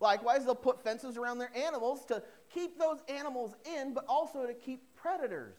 Likewise, 0.00 0.44
they'll 0.44 0.54
put 0.54 0.82
fences 0.82 1.16
around 1.16 1.38
their 1.38 1.54
animals 1.56 2.04
to 2.06 2.22
keep 2.52 2.78
those 2.78 2.98
animals 3.08 3.54
in, 3.64 3.94
but 3.94 4.04
also 4.08 4.46
to 4.46 4.54
keep 4.54 4.82
predators 4.96 5.56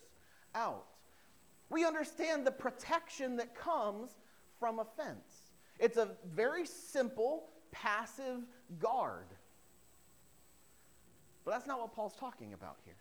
out. 0.53 0.85
We 1.69 1.85
understand 1.85 2.45
the 2.45 2.51
protection 2.51 3.37
that 3.37 3.55
comes 3.55 4.11
from 4.59 4.79
a 4.79 4.85
fence. 4.97 5.51
It's 5.79 5.97
a 5.97 6.09
very 6.33 6.65
simple, 6.65 7.49
passive 7.71 8.41
guard. 8.79 9.27
But 11.43 11.51
that's 11.51 11.67
not 11.67 11.79
what 11.79 11.93
Paul's 11.93 12.15
talking 12.15 12.53
about 12.53 12.77
here. 12.85 12.95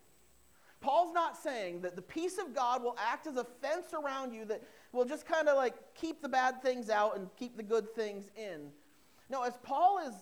Paul's 0.85 1.15
not 1.15 1.35
saying 1.35 1.81
that 1.81 1.97
the 1.97 2.03
peace 2.03 2.37
of 2.37 2.55
God 2.55 2.83
will 2.83 2.95
act 2.99 3.27
as 3.27 3.39
a 3.39 3.45
fence 3.63 3.95
around 3.95 4.35
you 4.35 4.45
that 4.45 4.63
will 4.93 5.07
just 5.07 5.25
kind 5.25 5.49
of 5.49 5.57
like 5.57 5.73
keep 5.95 6.21
the 6.21 6.29
bad 6.29 6.63
things 6.63 6.91
out 6.91 7.17
and 7.17 7.31
keep 7.39 7.57
the 7.57 7.63
good 7.63 7.95
things 7.95 8.29
in. 8.37 8.69
No, 9.31 9.43
as 9.43 9.57
Paul 9.63 10.07
is, 10.07 10.15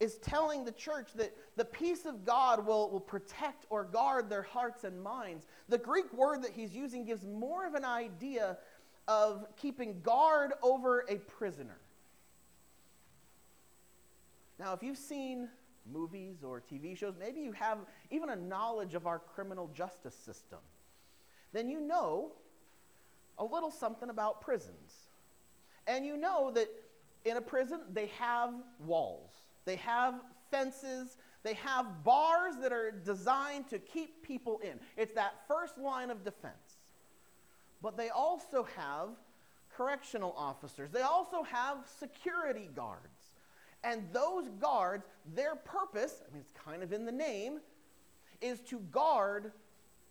is 0.00 0.16
telling 0.16 0.64
the 0.64 0.72
church 0.72 1.10
that 1.14 1.32
the 1.54 1.64
peace 1.64 2.04
of 2.04 2.24
God 2.24 2.66
will, 2.66 2.90
will 2.90 2.98
protect 2.98 3.64
or 3.70 3.84
guard 3.84 4.28
their 4.28 4.42
hearts 4.42 4.82
and 4.82 5.00
minds, 5.00 5.46
the 5.68 5.78
Greek 5.78 6.12
word 6.12 6.42
that 6.42 6.50
he's 6.50 6.74
using 6.74 7.04
gives 7.04 7.24
more 7.24 7.64
of 7.64 7.74
an 7.74 7.84
idea 7.84 8.58
of 9.06 9.46
keeping 9.56 10.00
guard 10.00 10.54
over 10.64 11.04
a 11.08 11.14
prisoner. 11.14 11.78
Now, 14.58 14.72
if 14.72 14.82
you've 14.82 14.98
seen 14.98 15.48
movies 15.92 16.42
or 16.42 16.60
TV 16.60 16.96
shows, 16.96 17.14
maybe 17.18 17.40
you 17.40 17.52
have 17.52 17.78
even 18.10 18.30
a 18.30 18.36
knowledge 18.36 18.94
of 18.94 19.06
our 19.06 19.18
criminal 19.18 19.70
justice 19.74 20.14
system, 20.14 20.58
then 21.52 21.68
you 21.68 21.80
know 21.80 22.32
a 23.38 23.44
little 23.44 23.70
something 23.70 24.10
about 24.10 24.40
prisons. 24.40 24.94
And 25.86 26.04
you 26.04 26.16
know 26.16 26.50
that 26.52 26.68
in 27.24 27.36
a 27.36 27.40
prison, 27.40 27.80
they 27.92 28.06
have 28.18 28.52
walls, 28.78 29.32
they 29.64 29.76
have 29.76 30.14
fences, 30.50 31.16
they 31.42 31.54
have 31.54 32.02
bars 32.02 32.54
that 32.62 32.72
are 32.72 32.90
designed 32.90 33.68
to 33.68 33.78
keep 33.78 34.22
people 34.22 34.60
in. 34.64 34.80
It's 34.96 35.14
that 35.14 35.34
first 35.46 35.78
line 35.78 36.10
of 36.10 36.24
defense. 36.24 36.78
But 37.82 37.96
they 37.96 38.08
also 38.08 38.66
have 38.76 39.10
correctional 39.76 40.34
officers, 40.36 40.90
they 40.90 41.02
also 41.02 41.42
have 41.42 41.78
security 42.00 42.68
guards. 42.74 43.15
And 43.84 44.04
those 44.12 44.48
guards, 44.60 45.04
their 45.34 45.54
purpose, 45.54 46.22
I 46.28 46.32
mean, 46.32 46.40
it's 46.42 46.64
kind 46.64 46.82
of 46.82 46.92
in 46.92 47.04
the 47.04 47.12
name, 47.12 47.60
is 48.40 48.60
to 48.62 48.80
guard 48.90 49.52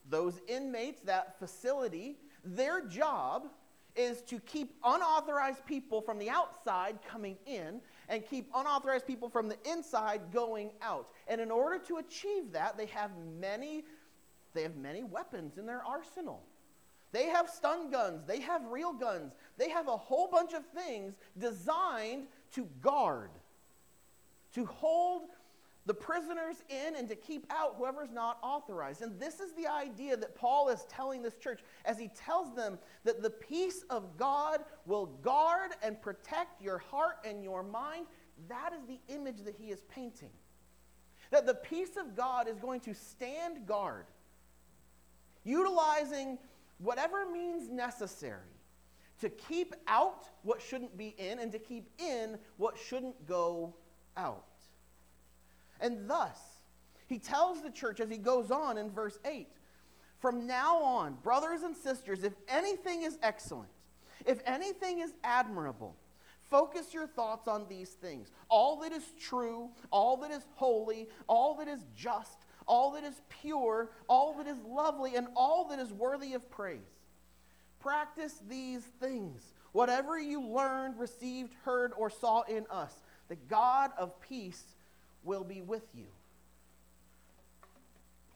those 0.09 0.39
inmates, 0.47 1.01
that 1.01 1.37
facility. 1.39 2.17
Their 2.43 2.81
job 2.81 3.47
is 3.95 4.21
to 4.23 4.39
keep 4.39 4.75
unauthorized 4.83 5.65
people 5.65 6.01
from 6.01 6.19
the 6.19 6.29
outside 6.29 6.99
coming 7.09 7.37
in 7.45 7.79
and 8.09 8.25
keep 8.29 8.49
unauthorized 8.53 9.07
people 9.07 9.29
from 9.29 9.47
the 9.47 9.57
inside 9.69 10.21
going 10.33 10.71
out. 10.81 11.07
And 11.27 11.39
in 11.39 11.49
order 11.49 11.79
to 11.87 11.97
achieve 11.97 12.51
that, 12.51 12.77
they 12.77 12.87
have 12.87 13.11
many 13.39 13.83
they 14.53 14.63
have 14.63 14.77
many 14.77 15.03
weapons 15.03 15.57
in 15.57 15.65
their 15.65 15.83
arsenal. 15.85 16.41
They 17.11 17.25
have 17.25 17.49
stun 17.49 17.91
guns, 17.91 18.23
they 18.25 18.39
have 18.39 18.63
real 18.65 18.93
guns, 18.93 19.33
they 19.57 19.69
have 19.69 19.89
a 19.89 19.97
whole 19.97 20.27
bunch 20.27 20.53
of 20.53 20.65
things 20.67 21.15
designed 21.37 22.27
to 22.53 22.67
guard 22.81 23.31
to 24.55 24.65
hold 24.65 25.29
the 25.85 25.93
prisoners 25.93 26.63
in 26.69 26.95
and 26.95 27.07
to 27.09 27.15
keep 27.15 27.45
out 27.51 27.75
whoever's 27.77 28.11
not 28.11 28.39
authorized. 28.41 29.01
And 29.01 29.19
this 29.19 29.39
is 29.39 29.53
the 29.53 29.67
idea 29.67 30.17
that 30.17 30.35
Paul 30.35 30.69
is 30.69 30.83
telling 30.89 31.21
this 31.21 31.35
church 31.35 31.61
as 31.85 31.99
he 31.99 32.07
tells 32.07 32.55
them 32.55 32.79
that 33.03 33.21
the 33.21 33.29
peace 33.29 33.83
of 33.89 34.17
God 34.17 34.61
will 34.85 35.05
guard 35.05 35.71
and 35.83 36.01
protect 36.01 36.61
your 36.61 36.79
heart 36.79 37.17
and 37.23 37.43
your 37.43 37.61
mind. 37.61 38.07
That 38.49 38.73
is 38.73 38.85
the 38.87 38.99
image 39.13 39.43
that 39.43 39.55
he 39.59 39.67
is 39.67 39.83
painting. 39.93 40.31
That 41.29 41.45
the 41.45 41.55
peace 41.55 41.97
of 41.97 42.15
God 42.15 42.47
is 42.47 42.57
going 42.57 42.79
to 42.81 42.93
stand 42.93 43.67
guard, 43.67 44.05
utilizing 45.43 46.39
whatever 46.79 47.29
means 47.29 47.69
necessary 47.69 48.39
to 49.19 49.29
keep 49.29 49.75
out 49.87 50.29
what 50.43 50.61
shouldn't 50.61 50.97
be 50.97 51.15
in 51.17 51.39
and 51.39 51.51
to 51.51 51.59
keep 51.59 51.89
in 51.99 52.37
what 52.57 52.77
shouldn't 52.77 53.27
go 53.27 53.73
out. 54.17 54.45
And 55.79 56.09
thus, 56.09 56.37
he 57.07 57.19
tells 57.19 57.61
the 57.61 57.69
church 57.69 57.99
as 57.99 58.09
he 58.09 58.17
goes 58.17 58.51
on 58.51 58.77
in 58.77 58.89
verse 58.89 59.19
8 59.25 59.47
From 60.19 60.47
now 60.47 60.77
on, 60.77 61.15
brothers 61.23 61.61
and 61.61 61.75
sisters, 61.75 62.23
if 62.23 62.33
anything 62.47 63.03
is 63.03 63.17
excellent, 63.21 63.69
if 64.25 64.39
anything 64.45 64.99
is 64.99 65.13
admirable, 65.23 65.95
focus 66.49 66.93
your 66.93 67.07
thoughts 67.07 67.47
on 67.47 67.67
these 67.67 67.89
things. 67.89 68.31
All 68.49 68.79
that 68.81 68.91
is 68.91 69.03
true, 69.19 69.69
all 69.91 70.17
that 70.17 70.31
is 70.31 70.45
holy, 70.55 71.07
all 71.27 71.55
that 71.55 71.67
is 71.67 71.81
just, 71.95 72.45
all 72.67 72.91
that 72.91 73.03
is 73.03 73.21
pure, 73.29 73.91
all 74.07 74.33
that 74.37 74.47
is 74.47 74.57
lovely, 74.65 75.15
and 75.15 75.27
all 75.35 75.67
that 75.69 75.79
is 75.79 75.91
worthy 75.91 76.33
of 76.33 76.49
praise. 76.49 76.79
Practice 77.79 78.41
these 78.47 78.81
things. 78.99 79.53
Whatever 79.71 80.17
you 80.17 80.41
learned, 80.41 80.97
received, 80.97 81.53
heard, 81.63 81.91
or 81.97 82.09
saw 82.09 82.41
in 82.43 82.65
us, 82.71 82.93
the 83.27 83.35
God 83.35 83.91
of 83.97 84.19
peace 84.21 84.63
will 85.23 85.43
be 85.43 85.61
with 85.61 85.83
you. 85.93 86.07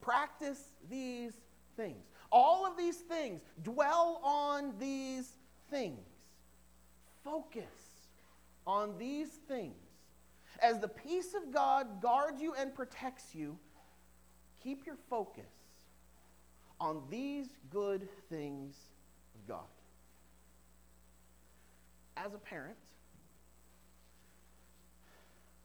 Practice 0.02 0.62
these 0.90 1.34
things. 1.76 2.04
All 2.32 2.66
of 2.66 2.78
these 2.78 2.98
things, 2.98 3.42
dwell 3.64 4.22
on 4.24 4.74
these 4.80 5.30
things. 5.70 6.06
Focus 7.24 7.64
on 8.66 8.98
these 8.98 9.30
things. 9.48 9.76
As 10.62 10.80
the 10.80 10.88
peace 10.88 11.34
of 11.34 11.54
God 11.54 12.02
guards 12.02 12.42
you 12.42 12.54
and 12.54 12.74
protects 12.74 13.34
you, 13.34 13.58
keep 14.64 14.86
your 14.86 14.98
focus 15.10 15.52
on 16.80 17.02
these 17.10 17.48
good 17.70 18.08
things 18.30 18.76
of 19.36 19.48
God. 19.48 19.68
As 22.18 22.34
a 22.34 22.38
parent, 22.38 22.76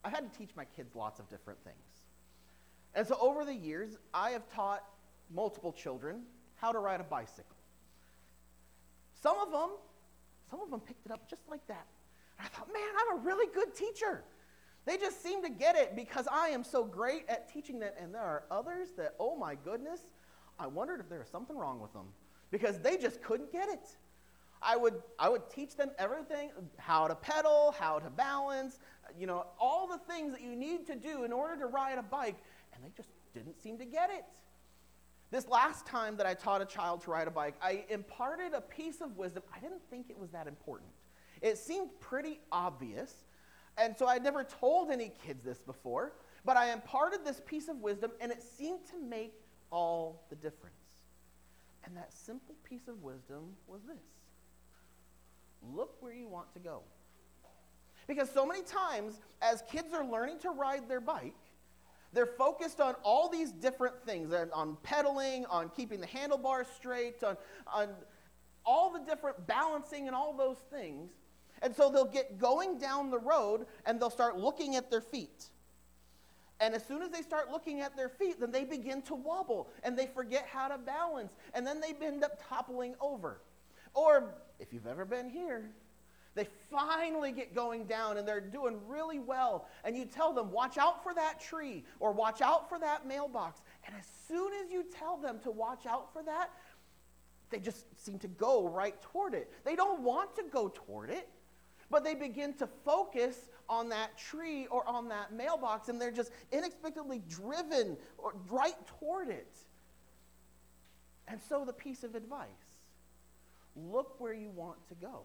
I 0.05 0.11
had 0.11 0.31
to 0.31 0.39
teach 0.39 0.51
my 0.57 0.65
kids 0.65 0.95
lots 0.95 1.19
of 1.19 1.29
different 1.31 1.59
things. 1.65 1.77
And 2.95 3.07
so 3.07 3.17
over 3.21 3.45
the 3.45 3.55
years, 3.55 3.97
I 4.13 4.31
have 4.31 4.47
taught 4.53 4.85
multiple 5.35 5.73
children 5.73 6.23
how 6.57 6.73
to 6.73 6.79
ride 6.79 7.01
a 7.01 7.05
bicycle. 7.05 7.57
Some 9.21 9.39
of 9.39 9.51
them, 9.51 9.71
some 10.51 10.61
of 10.61 10.71
them 10.71 10.81
picked 10.81 11.07
it 11.07 11.13
up 11.13 11.29
just 11.29 11.43
like 11.49 11.67
that. 11.69 11.87
I 12.39 12.45
thought, 12.49 12.69
man, 12.73 12.83
I'm 12.99 13.19
a 13.19 13.21
really 13.23 13.53
good 13.55 13.75
teacher. 13.75 14.25
They 14.85 14.99
just 14.99 15.23
seem 15.23 15.43
to 15.43 15.49
get 15.49 15.77
it 15.77 15.97
because 15.97 16.29
I 16.31 16.49
am 16.49 16.63
so 16.63 16.85
great 16.85 17.25
at 17.29 17.53
teaching 17.53 17.79
them. 17.79 17.93
And 17.99 18.15
there 18.15 18.21
are 18.21 18.45
others 18.51 18.89
that, 18.99 19.15
oh 19.19 19.37
my 19.37 19.55
goodness, 19.55 20.01
I 20.59 20.67
wondered 20.67 21.01
if 21.01 21.09
there 21.09 21.21
was 21.21 21.29
something 21.29 21.57
wrong 21.57 21.81
with 21.81 21.93
them 21.93 22.07
because 22.51 22.79
they 22.81 22.97
just 22.97 23.23
couldn't 23.23 23.51
get 23.51 23.69
it. 23.69 23.97
I 24.63 24.77
would, 24.77 25.03
I 25.19 25.29
would 25.29 25.51
teach 25.51 25.77
them 25.77 25.91
everything 25.99 26.51
how 26.79 27.07
to 27.09 27.15
pedal, 27.15 27.75
how 27.79 27.99
to 27.99 28.11
balance, 28.11 28.79
you 29.19 29.27
know, 29.27 29.47
all 29.59 29.87
the 29.87 29.99
things 30.13 30.33
that 30.33 30.43
you 30.43 30.55
need 30.57 30.87
to 30.87 30.97
do 30.97 31.25
in 31.25 31.33
order 31.33 31.57
to 31.61 31.67
ride 31.67 31.99
a 31.99 32.03
bike, 32.03 32.37
and 32.75 32.85
they 32.85 32.91
just 32.97 33.11
didn't 33.33 33.61
seem 33.63 33.79
to 33.79 33.85
get 33.85 34.11
it. 34.11 34.25
This 35.31 35.49
last 35.49 35.87
time 35.87 36.17
that 36.17 36.27
I 36.27 36.35
taught 36.35 36.63
a 36.63 36.65
child 36.65 37.03
to 37.03 37.11
ride 37.11 37.27
a 37.27 37.31
bike, 37.31 37.55
I 37.61 37.85
imparted 37.89 38.53
a 38.55 38.61
piece 38.61 39.01
of 39.01 39.17
wisdom. 39.17 39.43
I 39.55 39.59
didn't 39.59 39.83
think 39.91 40.11
it 40.11 40.19
was 40.19 40.31
that 40.31 40.47
important. 40.47 40.91
It 41.43 41.59
seemed 41.59 41.91
pretty 42.01 42.41
obvious, 42.53 43.13
and 43.77 43.97
so 43.97 44.07
I'd 44.07 44.23
never 44.23 44.45
told 44.45 44.91
any 44.91 45.13
kids 45.27 45.45
this 45.45 45.59
before, 45.59 46.13
but 46.45 46.57
I 46.57 46.73
imparted 46.73 47.25
this 47.25 47.41
piece 47.45 47.69
of 47.69 47.79
wisdom, 47.79 48.13
and 48.21 48.31
it 48.31 48.43
seemed 48.43 48.87
to 48.91 48.99
make 48.99 49.35
all 49.71 50.25
the 50.31 50.37
difference. 50.37 50.77
And 51.85 51.97
that 51.97 52.13
simple 52.13 52.55
piece 52.65 52.89
of 52.89 53.03
wisdom 53.03 53.57
was 53.67 53.83
this 53.83 54.03
look 55.73 55.97
where 56.01 56.13
you 56.13 56.29
want 56.29 56.53
to 56.53 56.59
go. 56.61 56.83
Because 58.07 58.31
so 58.31 58.45
many 58.45 58.63
times, 58.63 59.21
as 59.41 59.63
kids 59.71 59.93
are 59.95 60.05
learning 60.05 60.39
to 60.41 60.51
ride 60.51 60.89
their 60.89 61.01
bike, 61.01 61.35
They're 62.15 62.27
focused 62.27 62.81
on 62.81 62.95
all 63.03 63.29
these 63.29 63.51
different 63.51 64.01
things 64.07 64.33
on 64.53 64.77
pedaling, 64.83 65.45
on 65.47 65.69
keeping 65.71 66.01
the 66.01 66.07
handlebars 66.07 66.69
straight, 66.75 67.23
on, 67.25 67.37
on 67.73 67.89
all 68.65 68.91
the 68.91 69.01
different 69.01 69.47
balancing 69.47 70.07
and 70.07 70.15
all 70.15 70.33
those 70.33 70.59
things. 70.71 71.11
And 71.61 71.75
so 71.75 71.91
they'll 71.91 72.05
get 72.05 72.39
going 72.39 72.79
down 72.79 73.11
the 73.11 73.19
road 73.19 73.67
and 73.85 74.01
they'll 74.01 74.11
start 74.11 74.39
looking 74.39 74.77
at 74.77 74.91
their 74.91 75.01
feet. 75.01 75.51
And 76.61 76.73
as 76.75 76.87
soon 76.87 77.03
as 77.03 77.11
they 77.11 77.23
start 77.23 77.51
looking 77.51 77.81
at 77.81 77.97
their 77.97 78.09
feet, 78.09 78.39
then 78.39 78.53
they 78.53 78.65
begin 78.65 79.03
to 79.03 79.15
wobble 79.15 79.69
and 79.83 79.99
they 79.99 80.07
forget 80.07 80.47
how 80.47 80.69
to 80.69 80.79
balance. 80.79 81.33
And 81.53 81.67
then 81.67 81.81
they 81.81 81.95
end 82.07 82.23
up 82.23 82.41
toppling 82.49 82.95
over. 83.01 83.41
Or 83.93 84.35
if 84.61 84.73
you've 84.73 84.87
ever 84.87 85.05
been 85.05 85.29
here, 85.29 85.71
they 86.35 86.49
finally 86.71 87.31
get 87.31 87.55
going 87.55 87.85
down 87.85 88.17
and 88.17 88.27
they're 88.27 88.41
doing 88.41 88.79
really 88.89 89.21
well. 89.21 89.69
And 89.85 89.97
you 89.97 90.05
tell 90.05 90.33
them, 90.33 90.51
watch 90.51 90.79
out 90.79 91.03
for 91.03 91.15
that 91.15 91.41
tree 91.41 91.85
or 92.01 92.13
watch 92.13 92.43
out 92.43 92.69
for 92.69 92.79
that 92.81 93.07
mailbox. 93.07 93.63
And 93.87 93.95
as 93.97 94.07
soon 94.27 94.53
as 94.65 94.71
you 94.71 94.85
tell 94.99 95.17
them 95.17 95.39
to 95.45 95.51
watch 95.51 95.87
out 95.87 96.13
for 96.13 96.23
that, 96.25 96.51
they 97.51 97.61
just 97.61 97.87
seem 98.05 98.19
to 98.19 98.29
go 98.29 98.69
right 98.69 99.01
toward 99.01 99.35
it. 99.35 99.53
They 99.65 99.77
don't 99.77 100.01
want 100.01 100.35
to 100.37 100.43
go 100.51 100.69
toward 100.69 101.11
it, 101.11 101.29
but 101.89 102.03
they 102.03 102.15
begin 102.15 102.55
to 102.55 102.67
focus 102.85 103.49
on 103.69 103.89
that 103.91 104.19
tree 104.19 104.67
or 104.67 104.87
on 104.89 105.09
that 105.09 105.33
mailbox 105.33 105.89
and 105.89 106.01
they're 106.01 106.11
just 106.11 106.33
inexplicably 106.51 107.23
driven 107.29 107.97
right 108.51 108.75
toward 108.99 109.29
it. 109.29 109.57
And 111.29 111.41
so, 111.41 111.65
the 111.65 111.73
piece 111.73 112.05
of 112.05 112.15
advice 112.15 112.49
look 113.77 114.21
where 114.21 114.35
you 114.35 114.51
want 114.51 114.77
to 114.89 114.95
go. 114.95 115.23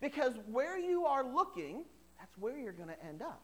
Because 0.00 0.34
where 0.46 0.78
you 0.78 1.04
are 1.06 1.24
looking, 1.24 1.84
that's 2.18 2.36
where 2.38 2.58
you're 2.58 2.72
going 2.72 2.88
to 2.88 3.04
end 3.04 3.22
up. 3.22 3.42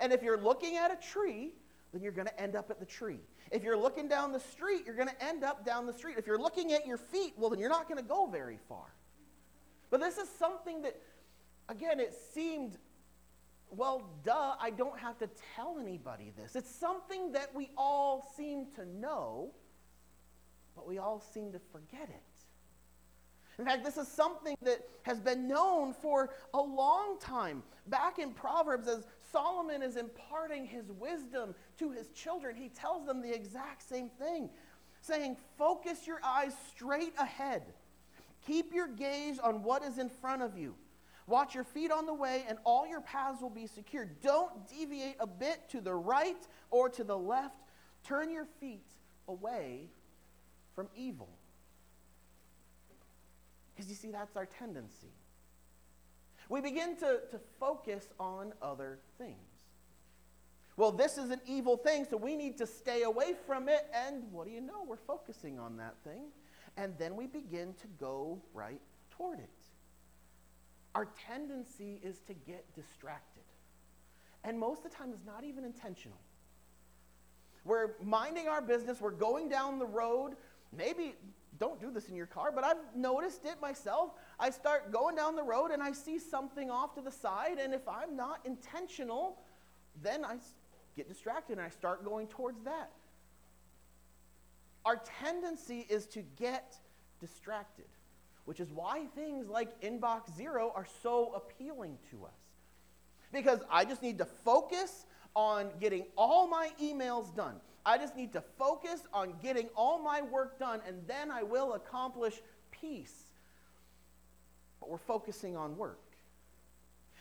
And 0.00 0.12
if 0.12 0.22
you're 0.22 0.40
looking 0.40 0.76
at 0.76 0.90
a 0.90 0.96
tree, 0.96 1.52
then 1.92 2.02
you're 2.02 2.12
going 2.12 2.26
to 2.26 2.40
end 2.40 2.56
up 2.56 2.70
at 2.70 2.80
the 2.80 2.86
tree. 2.86 3.20
If 3.50 3.62
you're 3.62 3.76
looking 3.76 4.08
down 4.08 4.32
the 4.32 4.40
street, 4.40 4.82
you're 4.86 4.96
going 4.96 5.08
to 5.08 5.24
end 5.24 5.44
up 5.44 5.64
down 5.64 5.86
the 5.86 5.92
street. 5.92 6.16
If 6.18 6.26
you're 6.26 6.38
looking 6.38 6.72
at 6.72 6.86
your 6.86 6.96
feet, 6.96 7.34
well, 7.36 7.50
then 7.50 7.58
you're 7.58 7.68
not 7.68 7.88
going 7.88 8.02
to 8.02 8.08
go 8.08 8.26
very 8.26 8.58
far. 8.68 8.94
But 9.90 10.00
this 10.00 10.16
is 10.16 10.28
something 10.38 10.82
that, 10.82 10.96
again, 11.68 12.00
it 12.00 12.14
seemed, 12.32 12.78
well, 13.70 14.10
duh, 14.24 14.54
I 14.60 14.70
don't 14.70 14.98
have 14.98 15.18
to 15.18 15.28
tell 15.54 15.78
anybody 15.78 16.32
this. 16.36 16.56
It's 16.56 16.74
something 16.74 17.32
that 17.32 17.54
we 17.54 17.70
all 17.76 18.32
seem 18.36 18.68
to 18.76 18.86
know, 18.86 19.52
but 20.74 20.88
we 20.88 20.98
all 20.98 21.20
seem 21.20 21.52
to 21.52 21.60
forget 21.70 22.08
it. 22.08 22.22
In 23.58 23.64
fact, 23.64 23.84
this 23.84 23.96
is 23.96 24.08
something 24.08 24.56
that 24.62 24.80
has 25.02 25.20
been 25.20 25.46
known 25.46 25.92
for 25.92 26.30
a 26.54 26.60
long 26.60 27.18
time. 27.20 27.62
Back 27.86 28.18
in 28.18 28.32
Proverbs, 28.32 28.88
as 28.88 29.06
Solomon 29.30 29.82
is 29.82 29.96
imparting 29.96 30.66
his 30.66 30.90
wisdom 30.90 31.54
to 31.78 31.90
his 31.90 32.08
children, 32.10 32.56
he 32.56 32.68
tells 32.68 33.06
them 33.06 33.20
the 33.20 33.32
exact 33.32 33.86
same 33.86 34.08
thing, 34.08 34.48
saying, 35.00 35.36
Focus 35.58 36.06
your 36.06 36.20
eyes 36.24 36.54
straight 36.68 37.12
ahead. 37.18 37.62
Keep 38.46 38.72
your 38.72 38.88
gaze 38.88 39.38
on 39.38 39.62
what 39.62 39.82
is 39.82 39.98
in 39.98 40.08
front 40.08 40.42
of 40.42 40.56
you. 40.56 40.74
Watch 41.26 41.54
your 41.54 41.64
feet 41.64 41.92
on 41.92 42.06
the 42.06 42.14
way, 42.14 42.44
and 42.48 42.58
all 42.64 42.86
your 42.86 43.00
paths 43.00 43.40
will 43.40 43.50
be 43.50 43.66
secure. 43.66 44.06
Don't 44.22 44.68
deviate 44.68 45.16
a 45.20 45.26
bit 45.26 45.68
to 45.70 45.80
the 45.80 45.94
right 45.94 46.36
or 46.70 46.88
to 46.90 47.04
the 47.04 47.16
left. 47.16 47.56
Turn 48.04 48.30
your 48.30 48.46
feet 48.60 48.86
away 49.28 49.88
from 50.74 50.88
evil. 50.96 51.28
Because 53.74 53.88
you 53.88 53.96
see, 53.96 54.10
that's 54.10 54.36
our 54.36 54.46
tendency. 54.46 55.12
We 56.48 56.60
begin 56.60 56.96
to, 56.96 57.20
to 57.30 57.40
focus 57.58 58.08
on 58.20 58.52
other 58.60 58.98
things. 59.18 59.36
Well, 60.76 60.92
this 60.92 61.18
is 61.18 61.30
an 61.30 61.40
evil 61.46 61.76
thing, 61.76 62.06
so 62.08 62.16
we 62.16 62.34
need 62.36 62.58
to 62.58 62.66
stay 62.66 63.02
away 63.02 63.34
from 63.46 63.68
it. 63.68 63.86
And 63.94 64.24
what 64.32 64.46
do 64.46 64.52
you 64.52 64.60
know? 64.60 64.84
We're 64.86 64.96
focusing 64.96 65.58
on 65.58 65.76
that 65.76 65.94
thing. 66.04 66.24
And 66.76 66.94
then 66.98 67.16
we 67.16 67.26
begin 67.26 67.74
to 67.74 67.86
go 68.00 68.40
right 68.54 68.80
toward 69.10 69.38
it. 69.38 69.50
Our 70.94 71.08
tendency 71.26 72.00
is 72.02 72.18
to 72.26 72.34
get 72.34 72.64
distracted. 72.74 73.42
And 74.44 74.58
most 74.58 74.84
of 74.84 74.90
the 74.90 74.96
time, 74.96 75.10
it's 75.12 75.24
not 75.24 75.44
even 75.44 75.64
intentional. 75.64 76.18
We're 77.64 77.92
minding 78.02 78.48
our 78.48 78.60
business, 78.60 79.00
we're 79.00 79.10
going 79.12 79.48
down 79.48 79.78
the 79.78 79.86
road. 79.86 80.34
Maybe 80.76 81.14
don't 81.58 81.80
do 81.80 81.90
this 81.90 82.08
in 82.08 82.16
your 82.16 82.26
car, 82.26 82.50
but 82.52 82.64
I've 82.64 82.96
noticed 82.96 83.44
it 83.44 83.60
myself. 83.60 84.10
I 84.40 84.50
start 84.50 84.90
going 84.90 85.14
down 85.14 85.36
the 85.36 85.42
road 85.42 85.70
and 85.70 85.82
I 85.82 85.92
see 85.92 86.18
something 86.18 86.70
off 86.70 86.94
to 86.94 87.00
the 87.00 87.10
side, 87.10 87.58
and 87.62 87.72
if 87.72 87.86
I'm 87.86 88.16
not 88.16 88.40
intentional, 88.44 89.38
then 90.02 90.24
I 90.24 90.36
get 90.96 91.08
distracted 91.08 91.58
and 91.58 91.60
I 91.66 91.68
start 91.68 92.04
going 92.04 92.26
towards 92.26 92.62
that. 92.64 92.90
Our 94.84 95.00
tendency 95.20 95.86
is 95.88 96.06
to 96.06 96.22
get 96.36 96.74
distracted, 97.20 97.86
which 98.44 98.58
is 98.58 98.72
why 98.72 99.06
things 99.14 99.48
like 99.48 99.80
Inbox 99.82 100.34
Zero 100.36 100.72
are 100.74 100.86
so 101.02 101.32
appealing 101.34 101.98
to 102.10 102.24
us. 102.24 102.32
Because 103.32 103.60
I 103.70 103.84
just 103.84 104.02
need 104.02 104.18
to 104.18 104.24
focus 104.24 105.06
on 105.34 105.70
getting 105.80 106.06
all 106.16 106.48
my 106.48 106.70
emails 106.82 107.34
done. 107.34 107.56
I 107.84 107.98
just 107.98 108.16
need 108.16 108.32
to 108.34 108.42
focus 108.58 109.02
on 109.12 109.34
getting 109.42 109.68
all 109.76 109.98
my 110.00 110.22
work 110.22 110.58
done, 110.58 110.80
and 110.86 111.02
then 111.06 111.30
I 111.30 111.42
will 111.42 111.74
accomplish 111.74 112.40
peace. 112.70 113.24
But 114.80 114.90
we're 114.90 114.98
focusing 114.98 115.56
on 115.56 115.76
work. 115.76 116.00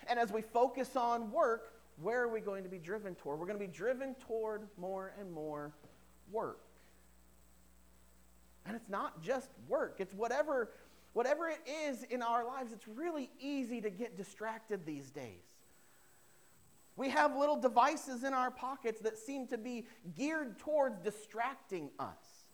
And 0.08 0.20
as 0.20 0.32
we 0.32 0.42
focus 0.42 0.96
on 0.96 1.32
work, 1.32 1.74
where 2.02 2.22
are 2.22 2.28
we 2.28 2.42
going 2.42 2.64
to 2.64 2.70
be 2.70 2.78
driven 2.78 3.16
toward? 3.16 3.40
We're 3.40 3.46
going 3.46 3.60
to 3.60 3.66
be 3.66 3.72
driven 3.72 4.16
toward 4.28 4.68
more 4.78 5.14
and 5.20 5.32
more 5.32 5.72
work. 6.32 6.60
And 8.66 8.76
it's 8.76 8.90
not 8.90 9.24
just 9.24 9.50
work, 9.68 9.96
it's 10.00 10.14
whatever, 10.14 10.70
whatever 11.14 11.50
it 11.50 11.60
is 11.88 12.04
in 12.04 12.22
our 12.22 12.46
lives. 12.46 12.72
It's 12.72 12.88
really 12.88 13.30
easy 13.40 13.82
to 13.82 13.90
get 13.90 14.18
distracted 14.18 14.86
these 14.86 15.10
days. 15.10 15.42
We 17.02 17.10
have 17.10 17.36
little 17.36 17.56
devices 17.56 18.24
in 18.24 18.36
our 18.36 18.52
pockets 18.52 19.02
that 19.02 19.18
seem 19.18 19.48
to 19.48 19.58
be 19.58 19.88
geared 20.16 20.60
towards 20.60 21.00
distracting 21.00 21.90
us. 21.98 22.46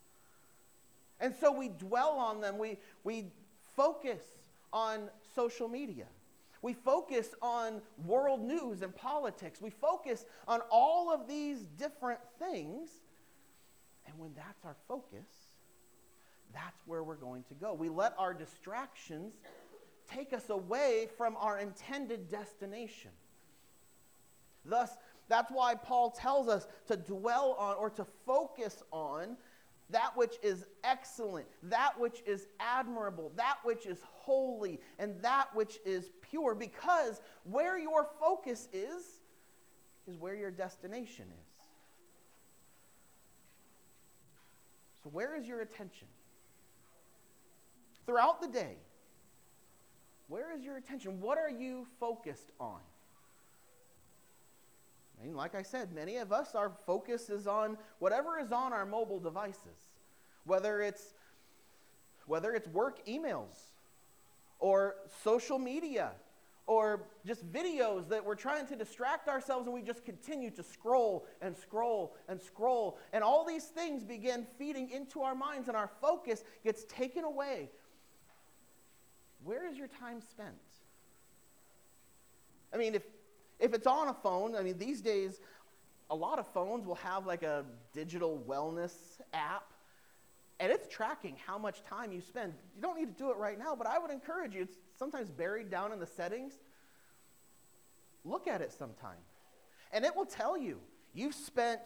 And 1.19 1.35
so 1.35 1.51
we 1.51 1.67
dwell 1.67 2.11
on 2.11 2.39
them. 2.39 2.57
We, 2.57 2.77
we 3.03 3.25
focus 3.75 4.21
on 4.71 5.09
social 5.35 5.67
media. 5.67 6.05
We 6.61 6.71
focus 6.71 7.35
on 7.41 7.81
world 8.05 8.41
news 8.41 8.83
and 8.83 8.95
politics. 8.95 9.59
We 9.59 9.69
focus 9.69 10.23
on 10.47 10.61
all 10.71 11.13
of 11.13 11.27
these 11.27 11.63
different 11.77 12.21
things. 12.39 12.89
And 14.05 14.17
when 14.17 14.31
that's 14.33 14.63
our 14.63 14.77
focus, 14.87 15.27
that's 16.53 16.81
where 16.85 17.03
we're 17.03 17.15
going 17.15 17.43
to 17.49 17.53
go. 17.53 17.73
We 17.73 17.89
let 17.89 18.13
our 18.17 18.33
distractions 18.33 19.33
take 20.09 20.31
us 20.31 20.49
away 20.49 21.09
from 21.17 21.35
our 21.35 21.59
intended 21.59 22.31
destination. 22.31 23.11
Thus, 24.67 24.97
that's 25.29 25.51
why 25.51 25.75
Paul 25.75 26.11
tells 26.11 26.47
us 26.47 26.67
to 26.87 26.97
dwell 26.97 27.55
on 27.57 27.75
or 27.75 27.89
to 27.91 28.05
focus 28.25 28.83
on 28.91 29.37
that 29.89 30.15
which 30.15 30.35
is 30.43 30.65
excellent, 30.83 31.47
that 31.63 31.97
which 31.97 32.21
is 32.25 32.47
admirable, 32.59 33.31
that 33.35 33.57
which 33.63 33.85
is 33.85 33.99
holy, 34.03 34.79
and 34.99 35.15
that 35.21 35.47
which 35.53 35.79
is 35.85 36.11
pure, 36.21 36.53
because 36.53 37.21
where 37.43 37.77
your 37.77 38.09
focus 38.19 38.67
is, 38.73 39.21
is 40.07 40.17
where 40.17 40.35
your 40.35 40.51
destination 40.51 41.25
is. 41.25 41.47
So, 45.03 45.09
where 45.09 45.35
is 45.35 45.47
your 45.47 45.61
attention? 45.61 46.07
Throughout 48.05 48.41
the 48.41 48.47
day, 48.47 48.75
where 50.27 50.53
is 50.53 50.63
your 50.63 50.75
attention? 50.75 51.21
What 51.21 51.37
are 51.37 51.49
you 51.49 51.87
focused 51.99 52.51
on? 52.59 52.79
I 55.19 55.25
mean, 55.25 55.35
like 55.35 55.55
I 55.55 55.63
said, 55.63 55.93
many 55.93 56.17
of 56.17 56.31
us, 56.31 56.53
our 56.53 56.71
focus 56.85 57.29
is 57.29 57.47
on 57.47 57.77
whatever 57.99 58.39
is 58.39 58.51
on 58.51 58.71
our 58.71 58.85
mobile 58.85 59.19
devices, 59.19 59.89
whether 60.45 60.81
it's, 60.81 61.13
whether 62.27 62.53
it's 62.53 62.67
work 62.67 63.05
emails 63.07 63.55
or 64.59 64.95
social 65.23 65.57
media 65.57 66.11
or 66.67 67.07
just 67.25 67.49
videos 67.51 68.09
that 68.09 68.23
we're 68.23 68.35
trying 68.35 68.67
to 68.67 68.75
distract 68.75 69.27
ourselves 69.29 69.65
and 69.65 69.73
we 69.73 69.81
just 69.81 70.03
continue 70.05 70.51
to 70.51 70.61
scroll 70.61 71.25
and 71.41 71.55
scroll 71.55 72.15
and 72.27 72.39
scroll. 72.39 72.99
And 73.13 73.23
all 73.23 73.45
these 73.45 73.63
things 73.63 74.03
begin 74.03 74.45
feeding 74.59 74.91
into 74.91 75.21
our 75.21 75.33
minds 75.33 75.67
and 75.69 75.77
our 75.77 75.89
focus 76.01 76.43
gets 76.63 76.83
taken 76.83 77.23
away. 77.23 77.69
Where 79.43 79.67
is 79.67 79.77
your 79.77 79.87
time 79.87 80.21
spent? 80.21 80.55
I 82.73 82.77
mean, 82.77 82.95
if 82.95 83.03
if 83.59 83.73
it's 83.73 83.87
on 83.87 84.09
a 84.09 84.13
phone, 84.13 84.55
I 84.55 84.63
mean, 84.63 84.77
these 84.77 85.01
days, 85.01 85.39
a 86.09 86.15
lot 86.15 86.39
of 86.39 86.47
phones 86.53 86.85
will 86.85 86.95
have 86.95 87.25
like 87.25 87.43
a 87.43 87.65
digital 87.93 88.43
wellness 88.47 88.93
app, 89.33 89.73
and 90.59 90.71
it's 90.71 90.87
tracking 90.87 91.35
how 91.45 91.57
much 91.57 91.83
time 91.83 92.11
you 92.11 92.21
spend. 92.21 92.53
You 92.75 92.81
don't 92.81 92.97
need 92.97 93.15
to 93.15 93.23
do 93.23 93.31
it 93.31 93.37
right 93.37 93.57
now, 93.59 93.75
but 93.75 93.87
I 93.87 93.99
would 93.99 94.11
encourage 94.11 94.55
you. 94.55 94.61
It's 94.63 94.77
sometimes 94.97 95.29
buried 95.29 95.69
down 95.69 95.91
in 95.91 95.99
the 95.99 96.07
settings. 96.07 96.53
Look 98.23 98.47
at 98.47 98.61
it 98.61 98.71
sometime, 98.71 99.19
and 99.91 100.03
it 100.05 100.15
will 100.15 100.25
tell 100.25 100.57
you 100.57 100.79
You've 101.17 101.33
spent 101.33 101.81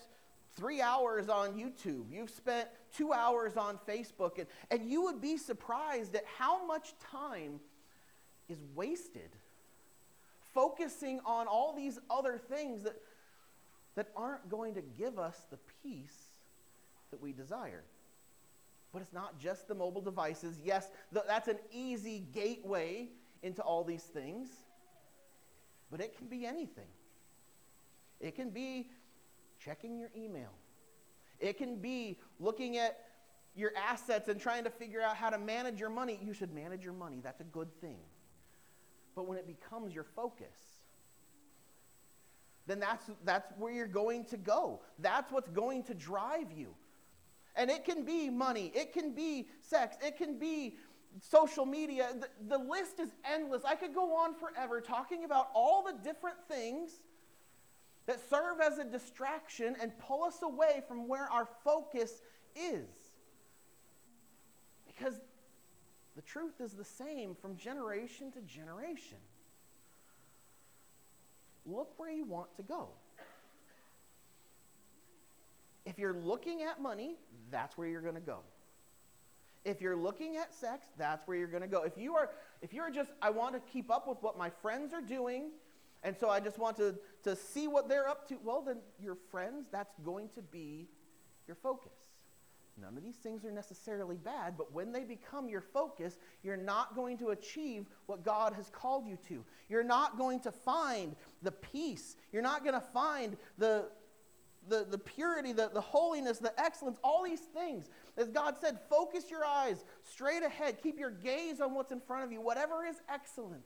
three 0.57 0.81
hours 0.81 1.29
on 1.29 1.53
YouTube. 1.53 2.11
You've 2.11 2.29
spent 2.29 2.67
two 2.93 3.13
hours 3.13 3.55
on 3.55 3.79
Facebook. 3.87 4.39
And, 4.39 4.47
and 4.69 4.91
you 4.91 5.03
would 5.03 5.21
be 5.21 5.37
surprised 5.37 6.15
at 6.15 6.25
how 6.37 6.65
much 6.65 6.93
time 6.99 7.61
is 8.49 8.61
wasted 8.75 9.29
focusing 10.53 11.19
on 11.25 11.47
all 11.47 11.73
these 11.75 11.99
other 12.09 12.37
things 12.37 12.83
that, 12.83 12.95
that 13.95 14.09
aren't 14.15 14.49
going 14.49 14.73
to 14.75 14.81
give 14.81 15.19
us 15.19 15.45
the 15.49 15.57
peace 15.83 16.17
that 17.11 17.21
we 17.21 17.31
desire. 17.31 17.83
But 18.91 19.01
it's 19.01 19.13
not 19.13 19.39
just 19.39 19.67
the 19.67 19.75
mobile 19.75 20.01
devices. 20.01 20.59
Yes, 20.63 20.89
th- 21.13 21.25
that's 21.27 21.47
an 21.47 21.59
easy 21.71 22.25
gateway 22.33 23.09
into 23.43 23.61
all 23.61 23.83
these 23.83 24.03
things, 24.03 24.49
but 25.89 26.01
it 26.01 26.17
can 26.17 26.27
be 26.27 26.45
anything. 26.45 26.87
It 28.19 28.35
can 28.35 28.49
be 28.49 28.89
checking 29.59 29.97
your 29.97 30.09
email, 30.15 30.51
it 31.39 31.57
can 31.57 31.77
be 31.77 32.19
looking 32.39 32.77
at 32.77 32.99
your 33.53 33.71
assets 33.75 34.29
and 34.29 34.39
trying 34.39 34.63
to 34.63 34.69
figure 34.69 35.01
out 35.01 35.15
how 35.17 35.29
to 35.29 35.37
manage 35.37 35.79
your 35.79 35.89
money. 35.89 36.17
You 36.23 36.33
should 36.33 36.53
manage 36.53 36.83
your 36.83 36.93
money, 36.93 37.19
that's 37.21 37.41
a 37.41 37.45
good 37.45 37.69
thing. 37.81 37.99
But 39.15 39.27
when 39.27 39.37
it 39.37 39.47
becomes 39.47 39.93
your 39.93 40.03
focus, 40.03 40.57
then 42.67 42.79
that's, 42.79 43.09
that's 43.25 43.51
where 43.57 43.73
you're 43.73 43.87
going 43.87 44.25
to 44.25 44.37
go. 44.37 44.81
That's 44.99 45.31
what's 45.31 45.49
going 45.49 45.83
to 45.83 45.93
drive 45.93 46.51
you. 46.55 46.73
And 47.55 47.69
it 47.69 47.83
can 47.83 48.05
be 48.05 48.29
money, 48.29 48.71
it 48.73 48.93
can 48.93 49.13
be 49.13 49.47
sex, 49.61 49.97
it 50.01 50.17
can 50.17 50.39
be 50.39 50.77
social 51.19 51.65
media. 51.65 52.09
The, 52.17 52.57
the, 52.57 52.63
list 52.63 52.99
is 52.99 53.09
endless. 53.29 53.63
I 53.65 53.75
could 53.75 53.93
go 53.93 54.15
on 54.15 54.33
forever 54.35 54.79
talking 54.79 55.25
about 55.25 55.49
all 55.53 55.83
the 55.83 55.93
different 56.03 56.37
things 56.47 56.91
that 58.05 58.19
serve 58.29 58.61
as 58.61 58.77
a 58.77 58.85
distraction 58.85 59.75
and 59.81 59.91
pull 59.99 60.23
us 60.23 60.41
away 60.41 60.81
from 60.87 61.07
where 61.07 61.29
our 61.29 61.47
focus 61.63 62.21
is. 62.55 62.87
Because 64.87 65.19
the 66.15 66.21
truth 66.21 66.59
is 66.59 66.73
the 66.73 66.85
same 66.85 67.35
from 67.35 67.55
generation 67.55 68.31
to 68.31 68.41
generation. 68.41 69.17
Look 71.65 71.97
where 71.97 72.11
you 72.11 72.25
want 72.25 72.55
to 72.57 72.63
go. 72.63 72.87
If 75.85 75.97
you're 75.97 76.13
looking 76.13 76.63
at 76.63 76.81
money, 76.81 77.15
that's 77.49 77.77
where 77.77 77.87
you're 77.87 78.01
going 78.01 78.15
to 78.15 78.21
go. 78.21 78.39
If 79.63 79.79
you're 79.79 79.95
looking 79.95 80.37
at 80.37 80.53
sex, 80.53 80.87
that's 80.97 81.27
where 81.27 81.37
you're 81.37 81.47
going 81.47 81.61
to 81.61 81.67
go. 81.67 81.83
If 81.83 81.97
you 81.97 82.15
are 82.15 82.29
if 82.61 82.73
you're 82.73 82.89
just 82.89 83.11
I 83.21 83.29
want 83.29 83.53
to 83.53 83.61
keep 83.71 83.91
up 83.91 84.07
with 84.07 84.17
what 84.21 84.37
my 84.37 84.49
friends 84.49 84.93
are 84.93 85.01
doing, 85.01 85.51
and 86.03 86.15
so 86.17 86.29
I 86.29 86.39
just 86.39 86.57
want 86.57 86.77
to, 86.77 86.95
to 87.23 87.35
see 87.35 87.67
what 87.67 87.87
they're 87.87 88.07
up 88.07 88.27
to, 88.29 88.37
well 88.43 88.61
then 88.61 88.77
your 88.99 89.15
friends, 89.29 89.67
that's 89.71 89.93
going 90.03 90.29
to 90.29 90.41
be 90.41 90.87
your 91.47 91.55
focus. 91.55 91.91
None 92.77 92.97
of 92.97 93.03
these 93.03 93.17
things 93.17 93.45
are 93.45 93.51
necessarily 93.51 94.17
bad, 94.17 94.57
but 94.57 94.73
when 94.73 94.91
they 94.91 95.03
become 95.03 95.49
your 95.49 95.61
focus, 95.61 96.17
you're 96.41 96.57
not 96.57 96.95
going 96.95 97.17
to 97.19 97.29
achieve 97.29 97.85
what 98.05 98.23
God 98.23 98.53
has 98.53 98.69
called 98.69 99.05
you 99.07 99.17
to. 99.27 99.43
You're 99.69 99.83
not 99.83 100.17
going 100.17 100.39
to 100.41 100.51
find 100.51 101.15
the 101.41 101.51
peace. 101.51 102.15
You're 102.31 102.41
not 102.41 102.63
going 102.63 102.73
to 102.73 102.81
find 102.81 103.37
the, 103.57 103.89
the, 104.67 104.87
the 104.89 104.97
purity, 104.97 105.51
the, 105.51 105.69
the 105.73 105.81
holiness, 105.81 106.39
the 106.39 106.57
excellence, 106.59 106.97
all 107.03 107.23
these 107.23 107.41
things. 107.41 107.89
As 108.17 108.29
God 108.29 108.55
said, 108.59 108.79
focus 108.89 109.25
your 109.29 109.45
eyes 109.45 109.83
straight 110.03 110.43
ahead. 110.43 110.81
Keep 110.81 110.97
your 110.97 111.11
gaze 111.11 111.61
on 111.61 111.73
what's 111.73 111.91
in 111.91 111.99
front 111.99 112.23
of 112.23 112.31
you. 112.31 112.41
Whatever 112.41 112.85
is 112.85 113.01
excellent, 113.09 113.63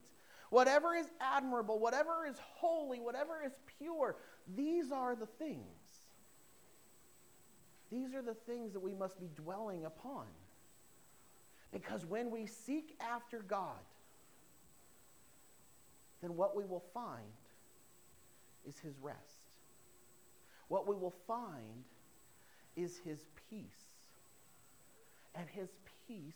whatever 0.50 0.94
is 0.94 1.06
admirable, 1.20 1.78
whatever 1.78 2.26
is 2.28 2.36
holy, 2.38 2.98
whatever 2.98 3.40
is 3.44 3.52
pure, 3.78 4.16
these 4.56 4.90
are 4.90 5.14
the 5.14 5.26
things. 5.26 5.85
These 7.90 8.14
are 8.14 8.22
the 8.22 8.34
things 8.34 8.72
that 8.72 8.80
we 8.80 8.94
must 8.94 9.20
be 9.20 9.28
dwelling 9.34 9.84
upon. 9.84 10.26
Because 11.72 12.04
when 12.04 12.30
we 12.30 12.46
seek 12.46 12.96
after 13.00 13.40
God, 13.40 13.78
then 16.22 16.36
what 16.36 16.56
we 16.56 16.64
will 16.64 16.84
find 16.92 17.24
is 18.66 18.78
his 18.78 18.94
rest. 19.00 19.18
What 20.68 20.88
we 20.88 20.96
will 20.96 21.14
find 21.26 21.84
is 22.76 22.98
his 23.04 23.20
peace. 23.50 23.64
And 25.34 25.46
his 25.48 25.68
peace 26.08 26.34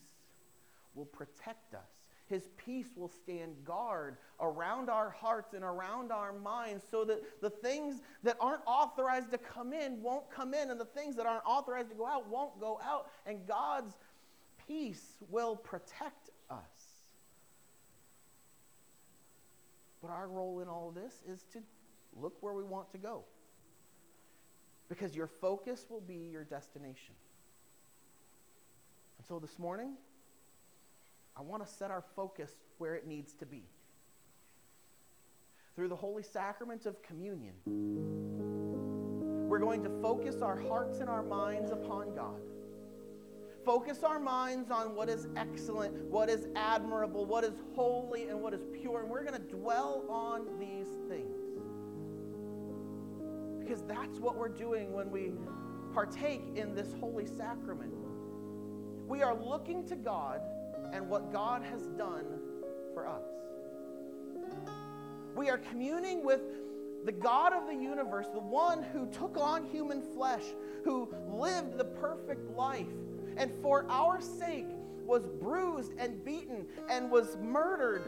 will 0.95 1.07
protect 1.07 1.75
us. 1.75 2.00
His 2.31 2.49
peace 2.57 2.87
will 2.97 3.11
stand 3.11 3.57
guard 3.65 4.17
around 4.41 4.89
our 4.89 5.11
hearts 5.11 5.53
and 5.53 5.65
around 5.65 6.13
our 6.13 6.33
minds 6.33 6.85
so 6.89 7.05
that 7.05 7.43
the 7.43 7.51
things 7.51 8.01
that 8.23 8.37
aren't 8.41 8.63
authorized 8.67 9.33
to 9.33 9.39
come 9.39 9.73
in 9.73 10.01
won't 10.01 10.31
come 10.31 10.55
in, 10.55 10.71
and 10.71 10.81
the 10.81 10.85
things 10.85 11.17
that 11.17 11.27
aren't 11.27 11.45
authorized 11.45 11.91
to 11.91 11.97
go 11.97 12.07
out 12.07 12.29
won't 12.29 12.59
go 12.61 12.81
out. 12.85 13.11
And 13.27 13.47
God's 13.49 13.93
peace 14.69 15.17
will 15.29 15.57
protect 15.57 16.31
us. 16.49 16.57
But 20.01 20.13
our 20.13 20.29
role 20.29 20.61
in 20.61 20.69
all 20.69 20.93
this 20.95 21.13
is 21.29 21.45
to 21.53 21.59
look 22.17 22.37
where 22.41 22.55
we 22.55 22.63
want 22.63 22.93
to 22.93 22.99
go. 22.99 23.25
Because 24.89 25.17
your 25.17 25.27
focus 25.27 25.85
will 25.91 26.01
be 26.01 26.29
your 26.31 26.45
destination. 26.45 27.15
And 29.19 29.27
so 29.27 29.41
this 29.41 29.59
morning, 29.59 29.95
I 31.37 31.43
want 31.43 31.67
to 31.67 31.73
set 31.73 31.91
our 31.91 32.05
focus 32.17 32.53
where 32.79 32.95
it 32.95 33.07
needs 33.07 33.35
to 33.35 33.47
be. 33.47 33.65
Through 35.75 35.89
the 35.89 35.97
holy 35.97 36.23
sacrament 36.23 36.87
of 36.87 37.03
communion, 37.03 37.55
we're 39.49 39.59
going 39.59 39.83
to 39.83 39.91
focus 40.01 40.43
our 40.43 40.57
hearts 40.57 40.99
and 40.99 41.09
our 41.09 41.23
minds 41.23 41.71
upon 41.71 42.15
God. 42.15 42.41
Focus 43.65 44.03
our 44.05 44.19
minds 44.19 44.71
on 44.71 44.95
what 44.95 45.09
is 45.09 45.29
excellent, 45.37 45.95
what 46.05 46.31
is 46.31 46.49
admirable, 46.57 47.27
what 47.27 47.45
is 47.45 47.55
holy, 47.75 48.29
and 48.29 48.41
what 48.41 48.55
is 48.55 48.63
pure. 48.73 49.01
And 49.01 49.11
we're 49.11 49.25
going 49.25 49.41
to 49.41 49.49
dwell 49.55 50.05
on 50.09 50.47
these 50.59 50.89
things. 51.09 51.37
Because 53.59 53.83
that's 53.83 54.19
what 54.19 54.37
we're 54.37 54.49
doing 54.49 54.93
when 54.93 55.11
we 55.11 55.33
partake 55.93 56.43
in 56.57 56.75
this 56.75 56.95
holy 57.01 57.27
sacrament. 57.27 57.93
We 59.07 59.23
are 59.23 59.35
looking 59.35 59.87
to 59.89 59.97
God 59.97 60.41
and 60.93 61.09
what 61.09 61.33
God 61.33 61.63
has 61.63 61.87
done 61.99 62.25
for 62.95 63.07
us. 63.07 63.25
We 65.35 65.49
are 65.49 65.59
communing 65.59 66.25
with 66.25 66.41
the 67.05 67.13
God 67.13 67.53
of 67.53 67.67
the 67.67 67.75
universe, 67.75 68.27
the 68.33 68.41
one 68.41 68.83
who 68.83 69.07
took 69.07 69.39
on 69.39 69.65
human 69.65 70.03
flesh, 70.03 70.43
who 70.85 71.09
lived 71.29 71.79
the 71.79 71.85
perfect 71.85 72.51
life, 72.57 72.87
and 73.37 73.51
for 73.63 73.87
our 73.89 74.21
sake 74.21 74.67
was 75.07 75.27
bruised 75.27 75.93
and 75.99 76.25
beaten 76.25 76.67
and 76.89 77.11
was 77.11 77.37
murdered 77.43 78.05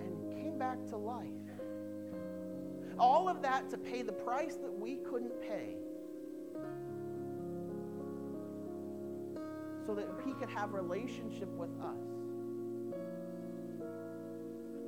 and 0.00 0.34
came 0.34 0.58
back 0.58 0.84
to 0.86 0.96
life. 0.96 1.26
All 2.98 3.28
of 3.28 3.42
that 3.42 3.70
to 3.70 3.78
pay 3.78 4.02
the 4.02 4.12
price 4.12 4.56
that 4.56 4.72
we 4.72 4.96
couldn't 4.96 5.40
pay. 5.42 5.76
So 9.90 9.96
that 9.96 10.06
he 10.24 10.32
could 10.34 10.48
have 10.50 10.72
relationship 10.72 11.48
with 11.56 11.70
us. 11.80 11.98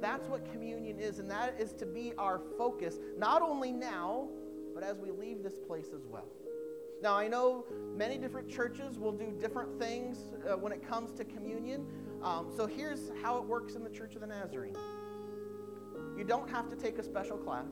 That's 0.01 0.29
what 0.29 0.49
communion 0.53 1.01
is, 1.01 1.19
and 1.19 1.29
that 1.29 1.57
is 1.59 1.73
to 1.75 1.87
be 1.87 2.13
our 2.19 2.41
focus, 2.57 2.99
not 3.19 3.43
only 3.43 3.73
now, 3.73 4.29
but 4.75 4.85
as 4.85 4.99
we 4.99 5.11
leave 5.11 5.43
this 5.43 5.59
place 5.59 5.89
as 5.95 6.07
well. 6.07 6.29
Now, 7.03 7.15
I 7.15 7.27
know 7.27 7.65
many 7.97 8.17
different 8.17 8.49
churches 8.49 8.97
will 8.97 9.11
do 9.11 9.33
different 9.41 9.77
things 9.81 10.19
uh, 10.49 10.57
when 10.57 10.73
it 10.73 10.87
comes 10.89 11.11
to 11.15 11.25
communion. 11.25 11.85
Um, 12.23 12.53
so 12.57 12.67
here's 12.67 13.11
how 13.23 13.39
it 13.39 13.45
works 13.45 13.75
in 13.75 13.83
the 13.83 13.91
Church 13.91 14.15
of 14.15 14.21
the 14.21 14.29
Nazarene 14.29 14.77
you 16.17 16.25
don't 16.25 16.49
have 16.49 16.69
to 16.69 16.77
take 16.77 16.99
a 16.99 17.03
special 17.03 17.39
class. 17.39 17.67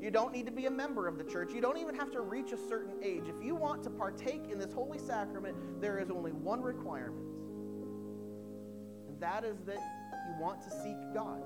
You 0.00 0.10
don't 0.10 0.32
need 0.32 0.46
to 0.46 0.52
be 0.52 0.66
a 0.66 0.70
member 0.70 1.08
of 1.08 1.18
the 1.18 1.24
church. 1.24 1.52
You 1.52 1.60
don't 1.60 1.78
even 1.78 1.94
have 1.96 2.10
to 2.12 2.20
reach 2.20 2.52
a 2.52 2.56
certain 2.56 2.94
age. 3.02 3.24
If 3.28 3.44
you 3.44 3.56
want 3.56 3.82
to 3.82 3.90
partake 3.90 4.48
in 4.50 4.58
this 4.58 4.72
holy 4.72 4.98
sacrament, 4.98 5.56
there 5.80 5.98
is 5.98 6.10
only 6.10 6.30
one 6.30 6.62
requirement, 6.62 7.26
and 9.08 9.20
that 9.20 9.44
is 9.44 9.58
that 9.66 9.76
you 9.76 10.40
want 10.40 10.62
to 10.62 10.70
seek 10.70 10.96
God. 11.12 11.42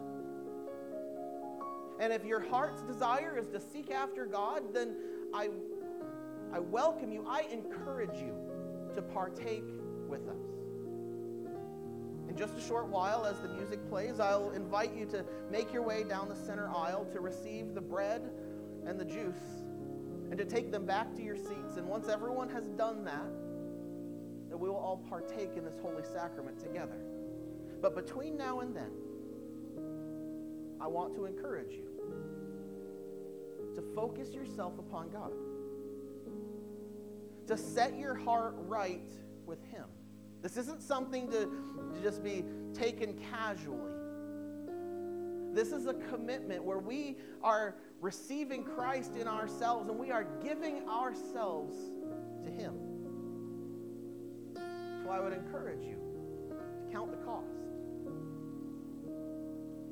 And 1.99 2.12
if 2.12 2.25
your 2.25 2.41
heart's 2.41 2.83
desire 2.83 3.38
is 3.38 3.49
to 3.49 3.61
seek 3.61 3.91
after 3.91 4.27
God, 4.27 4.75
then 4.75 4.97
I, 5.33 5.49
I 6.53 6.59
welcome 6.59 7.12
you, 7.12 7.25
I 7.29 7.47
encourage 7.51 8.17
you 8.17 8.35
to 8.95 9.03
partake 9.03 9.65
with 10.09 10.29
us. 10.29 10.41
In 12.33 12.38
just 12.38 12.57
a 12.57 12.62
short 12.62 12.88
while, 12.88 13.27
as 13.27 13.38
the 13.40 13.49
music 13.49 13.87
plays, 13.90 14.18
I'll 14.18 14.53
invite 14.53 14.97
you 14.97 15.05
to 15.05 15.23
make 15.51 15.71
your 15.71 15.83
way 15.83 16.03
down 16.03 16.31
the 16.31 16.35
center 16.35 16.71
aisle 16.71 17.05
to 17.12 17.21
receive 17.21 17.75
the 17.75 17.81
bread 17.83 18.23
and 18.87 18.99
the 18.99 19.05
juice 19.05 19.61
and 20.31 20.38
to 20.38 20.47
take 20.47 20.73
them 20.73 20.87
back 20.87 21.14
to 21.16 21.23
your 21.23 21.37
seats. 21.37 21.77
And 21.77 21.87
once 21.87 22.09
everyone 22.09 22.49
has 22.49 22.68
done 22.68 23.05
that, 23.05 23.31
that 24.49 24.57
we 24.57 24.71
will 24.71 24.79
all 24.79 25.05
partake 25.11 25.59
in 25.59 25.64
this 25.66 25.79
holy 25.83 26.05
sacrament 26.05 26.59
together. 26.59 26.97
But 27.83 27.95
between 27.95 28.38
now 28.38 28.61
and 28.61 28.75
then, 28.75 28.92
I 30.81 30.87
want 30.87 31.14
to 31.16 31.27
encourage 31.27 31.73
you 31.73 31.90
to 33.75 33.83
focus 33.95 34.31
yourself 34.31 34.79
upon 34.79 35.11
God, 35.11 35.33
to 37.49 37.59
set 37.59 37.99
your 37.99 38.14
heart 38.14 38.55
right 38.57 39.12
with 39.45 39.62
Him. 39.66 39.85
This 40.42 40.57
isn't 40.57 40.83
something 40.83 41.28
to, 41.28 41.46
to 41.94 42.02
just 42.02 42.22
be 42.22 42.44
taken 42.74 43.14
casually. 43.31 43.92
This 45.52 45.70
is 45.70 45.87
a 45.87 45.94
commitment 45.94 46.64
where 46.64 46.78
we 46.78 47.16
are 47.42 47.76
receiving 48.00 48.64
Christ 48.64 49.16
in 49.16 49.28
ourselves 49.28 49.88
and 49.88 49.98
we 49.98 50.11
are 50.11 50.26
giving 50.42 50.88
ourselves 50.88 51.76
to 52.42 52.50
Him. 52.50 52.74
So 55.05 55.11
I 55.11 55.20
would 55.20 55.33
encourage 55.33 55.83
you 55.83 55.96
to 56.48 56.92
count 56.92 57.12
the 57.12 57.18
cost, 57.18 57.46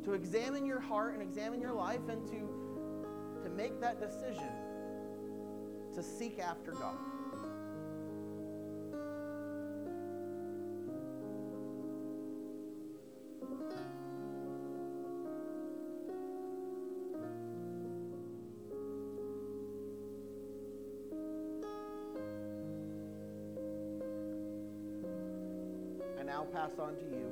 to 0.04 0.14
examine 0.14 0.64
your 0.66 0.80
heart 0.80 1.14
and 1.14 1.22
examine 1.22 1.60
your 1.60 1.72
life, 1.72 2.08
and 2.08 2.26
to, 2.26 3.44
to 3.44 3.50
make 3.50 3.80
that 3.80 4.00
decision 4.00 4.48
to 5.94 6.02
seek 6.02 6.38
after 6.38 6.72
God. 6.72 6.96
Now 26.40 26.46
pass 26.61 26.79
on 26.79 26.96
to 26.96 27.05
you 27.05 27.31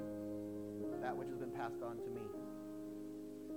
that 1.00 1.16
which 1.16 1.28
has 1.28 1.38
been 1.38 1.50
passed 1.50 1.82
on 1.82 1.96
to 1.96 2.10
me. 2.10 2.20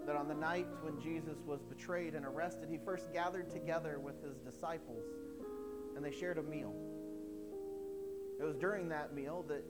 That 0.06 0.16
on 0.16 0.28
the 0.28 0.36
night 0.36 0.68
when 0.82 1.02
Jesus 1.02 1.38
was 1.46 1.60
betrayed 1.64 2.14
and 2.16 2.26
arrested, 2.26 2.70
he 2.70 2.78
first 2.86 3.12
gathered 3.14 3.50
together 3.50 4.00
with 4.00 4.22
his 4.24 4.38
disciples 4.38 5.04
and 5.96 6.06
they 6.06 6.12
shared 6.12 6.38
a 6.38 6.44
meal. 6.44 6.74
It 8.40 8.44
was 8.44 8.56
during 8.56 8.90
that 8.90 9.14
meal 9.14 9.44
that 9.50 9.64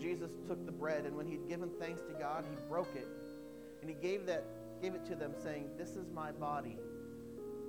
Jesus 0.00 0.30
took 0.48 0.64
the 0.66 0.72
bread 0.72 1.04
and 1.04 1.16
when 1.16 1.26
he'd 1.26 1.46
given 1.48 1.70
thanks 1.78 2.02
to 2.02 2.14
God, 2.18 2.44
he 2.48 2.56
broke 2.68 2.94
it 2.96 3.08
and 3.80 3.90
he 3.90 3.96
gave 3.96 4.26
that 4.26 4.44
gave 4.80 4.94
it 4.94 5.04
to 5.06 5.14
them 5.14 5.32
saying, 5.40 5.70
"This 5.78 5.90
is 5.90 6.10
my 6.10 6.32
body. 6.32 6.76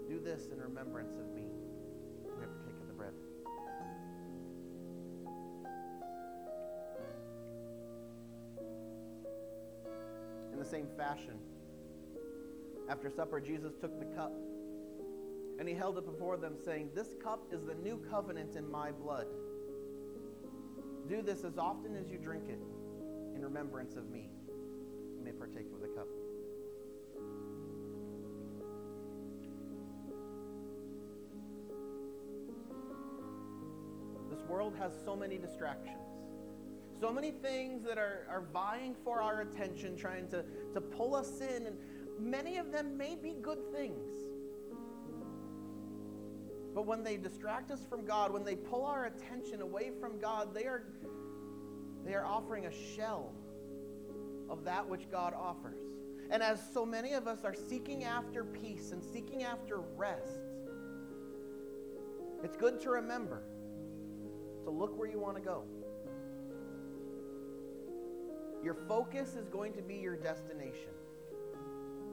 Do 0.10 0.20
this 0.20 0.48
in 0.48 0.60
remembrance 0.60 1.16
of 1.16 1.28
me." 1.28 1.33
The 10.64 10.70
same 10.70 10.88
fashion. 10.98 11.38
After 12.90 13.10
supper, 13.10 13.40
Jesus 13.40 13.74
took 13.82 14.00
the 14.00 14.06
cup 14.16 14.34
and 15.60 15.68
he 15.68 15.76
held 15.76 15.98
it 15.98 16.06
before 16.06 16.38
them, 16.38 16.56
saying, 16.64 16.90
This 16.96 17.16
cup 17.22 17.42
is 17.52 17.64
the 17.66 17.76
new 17.76 17.98
covenant 18.10 18.56
in 18.56 18.70
my 18.70 18.92
blood. 18.92 19.28
Do 21.08 21.22
this 21.22 21.44
as 21.44 21.58
often 21.58 21.96
as 21.96 22.10
you 22.10 22.18
drink 22.18 22.46
it 22.48 22.60
in 23.36 23.42
remembrance 23.42 23.96
of 23.96 24.10
me. 24.10 24.30
You 25.18 25.24
may 25.24 25.32
partake 25.32 25.68
of 25.74 25.82
the 25.82 25.88
cup. 25.88 26.08
This 34.32 34.42
world 34.48 34.74
has 34.80 34.94
so 35.06 35.16
many 35.16 35.38
distractions 35.38 36.13
so 37.04 37.12
many 37.12 37.32
things 37.32 37.84
that 37.84 37.98
are, 37.98 38.26
are 38.30 38.46
vying 38.54 38.96
for 39.04 39.22
our 39.22 39.42
attention, 39.42 39.98
trying 39.98 40.26
to, 40.30 40.42
to 40.74 40.80
pull 40.80 41.14
us 41.14 41.42
in, 41.42 41.66
and 41.66 41.76
many 42.18 42.56
of 42.56 42.72
them 42.72 42.96
may 42.96 43.14
be 43.14 43.36
good 43.42 43.60
things. 43.74 44.08
But 46.74 46.86
when 46.86 47.04
they 47.04 47.18
distract 47.18 47.72
us 47.72 47.84
from 47.90 48.06
God, 48.06 48.32
when 48.32 48.46
they 48.46 48.56
pull 48.56 48.86
our 48.86 49.08
attention 49.08 49.62
away 49.62 49.92
from 50.00 50.18
God, 50.18 50.56
they 50.56 50.64
are, 50.64 50.86
they 52.06 52.14
are 52.14 52.26
offering 52.26 52.68
a 52.68 52.72
shell 52.96 53.34
of 54.50 54.64
that 54.64 54.88
which 54.88 55.12
God 55.12 55.34
offers. 55.34 55.82
And 56.32 56.42
as 56.42 56.62
so 56.74 56.86
many 56.86 57.12
of 57.12 57.28
us 57.28 57.44
are 57.44 57.54
seeking 57.54 58.06
after 58.06 58.46
peace 58.46 58.94
and 58.94 59.04
seeking 59.04 59.44
after 59.44 59.82
rest, 59.98 60.40
it's 62.46 62.56
good 62.56 62.80
to 62.80 62.92
remember 62.92 63.44
to 64.64 64.70
look 64.70 64.98
where 64.98 65.10
you 65.10 65.20
want 65.20 65.36
to 65.36 65.44
go. 65.44 65.66
Your 68.64 68.74
focus 68.74 69.36
is 69.36 69.50
going 69.50 69.74
to 69.74 69.82
be 69.82 69.96
your 69.96 70.16
destination. 70.16 70.92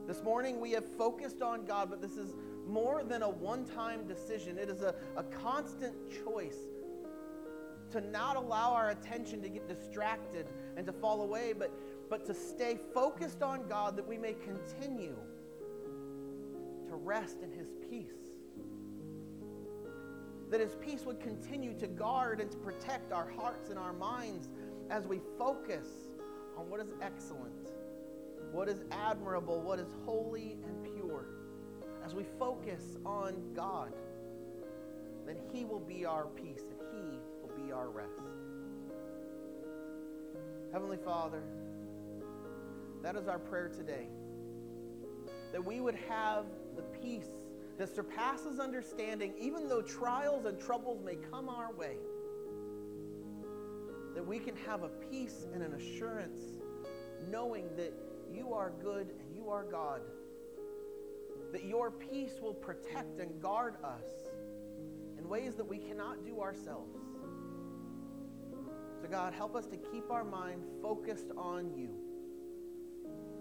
This 0.09 0.25
morning 0.25 0.61
we 0.61 0.73
have 0.73 0.85
focused 0.85 1.43
on 1.43 1.65
God, 1.65 1.89
but 1.89 2.03
this 2.03 2.17
is 2.17 2.35
more 2.67 3.05
than 3.05 3.23
a 3.23 3.29
one 3.29 3.65
time 3.65 4.05
decision. 4.09 4.59
It 4.59 4.69
is 4.69 4.83
a, 4.83 4.95
a 5.17 5.23
constant 5.23 5.95
choice 6.25 6.59
to 7.93 8.01
not 8.01 8.35
allow 8.35 8.73
our 8.73 8.91
attention 8.91 9.41
to 9.43 9.49
get 9.49 9.69
distracted 9.69 10.49
and 10.77 10.85
to 10.87 10.93
fall 10.93 11.23
away, 11.23 11.55
but, 11.57 11.73
but 12.09 12.27
to 12.27 12.35
stay 12.35 12.79
focused 12.93 13.43
on 13.43 13.69
God 13.69 13.97
that 13.97 14.07
we 14.07 14.19
may 14.19 14.35
continue 14.35 15.17
to 16.89 16.97
rest 16.97 17.43
in 17.43 17.53
His 17.53 17.69
peace. 17.89 18.11
That 20.51 20.61
His 20.61 20.75
peace 20.75 21.05
would 21.05 21.21
continue 21.21 21.79
to 21.79 21.87
guard 21.87 22.41
and 22.41 22.51
to 22.51 22.57
protect 22.59 23.13
our 23.13 23.31
hearts 23.37 23.71
and 23.71 23.79
our 23.79 23.93
minds 23.93 24.49
as 24.91 25.07
we 25.07 25.21
focus 25.39 25.87
on 26.61 26.69
what 26.69 26.81
is 26.81 26.93
excellent, 27.01 27.71
what 28.53 28.69
is 28.69 28.83
admirable, 28.91 29.61
what 29.61 29.79
is 29.79 29.89
holy 30.05 30.59
and 30.67 30.95
pure. 30.95 31.25
As 32.05 32.15
we 32.15 32.25
focus 32.39 32.99
on 33.07 33.35
God, 33.55 33.93
then 35.27 35.37
He 35.53 35.65
will 35.65 35.81
be 35.81 36.05
our 36.05 36.27
peace 36.27 36.65
and 36.69 36.79
He 36.93 37.19
will 37.41 37.67
be 37.67 37.73
our 37.73 37.89
rest. 37.89 38.21
Heavenly 40.71 40.99
Father, 40.99 41.43
that 43.03 43.17
is 43.17 43.27
our 43.27 43.39
prayer 43.39 43.69
today. 43.69 44.07
That 45.53 45.65
we 45.65 45.81
would 45.81 45.97
have 46.09 46.45
the 46.77 46.83
peace 46.83 47.31
that 47.79 47.95
surpasses 47.95 48.61
understanding, 48.61 49.33
even 49.41 49.67
though 49.67 49.81
trials 49.81 50.45
and 50.45 50.61
troubles 50.61 51.03
may 51.03 51.17
come 51.31 51.49
our 51.49 51.73
way 51.73 51.97
that 54.21 54.29
we 54.29 54.39
can 54.39 54.55
have 54.55 54.83
a 54.83 54.89
peace 55.11 55.47
and 55.55 55.63
an 55.63 55.73
assurance 55.73 56.43
knowing 57.31 57.65
that 57.75 57.95
you 58.31 58.53
are 58.53 58.71
good 58.83 59.15
and 59.19 59.35
you 59.35 59.49
are 59.49 59.65
God. 59.65 60.03
That 61.53 61.65
your 61.65 61.91
peace 61.91 62.33
will 62.43 62.53
protect 62.53 63.19
and 63.19 63.41
guard 63.41 63.77
us 63.83 64.05
in 65.19 65.27
ways 65.27 65.55
that 65.55 65.67
we 65.67 65.79
cannot 65.79 66.23
do 66.27 66.39
ourselves. 66.43 66.99
So, 69.01 69.09
God, 69.11 69.33
help 69.33 69.57
us 69.57 69.65
to 69.69 69.79
keep 69.79 70.11
our 70.11 70.23
mind 70.23 70.65
focused 70.83 71.31
on 71.39 71.73
you, 71.75 71.89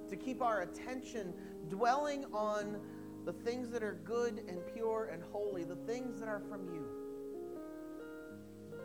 to 0.10 0.16
keep 0.16 0.42
our 0.42 0.62
attention 0.62 1.34
dwelling 1.68 2.24
on 2.32 2.78
the 3.26 3.34
things 3.34 3.70
that 3.72 3.84
are 3.84 4.00
good 4.06 4.44
and 4.48 4.60
pure 4.74 5.10
and 5.12 5.22
holy, 5.34 5.66
the 5.66 5.76
things 5.76 6.22
that 6.22 6.30
are 6.30 6.42
from 6.48 6.74
you, 6.74 6.86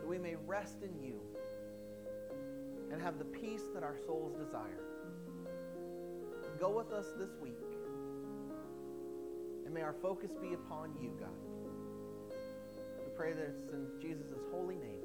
that 0.00 0.08
we 0.08 0.18
may 0.18 0.34
rest 0.44 0.78
in 0.82 1.00
you 1.00 1.20
and 2.94 3.02
have 3.02 3.18
the 3.18 3.24
peace 3.24 3.64
that 3.74 3.82
our 3.82 3.96
souls 4.06 4.32
desire. 4.38 4.78
Go 6.60 6.70
with 6.70 6.92
us 6.92 7.06
this 7.18 7.30
week. 7.42 7.58
And 9.64 9.74
may 9.74 9.82
our 9.82 9.96
focus 10.00 10.30
be 10.40 10.54
upon 10.54 10.94
you, 11.02 11.10
God. 11.18 11.28
We 12.30 13.10
pray 13.16 13.32
this 13.32 13.56
in 13.72 13.88
Jesus' 14.00 14.46
holy 14.52 14.76
name. 14.76 15.03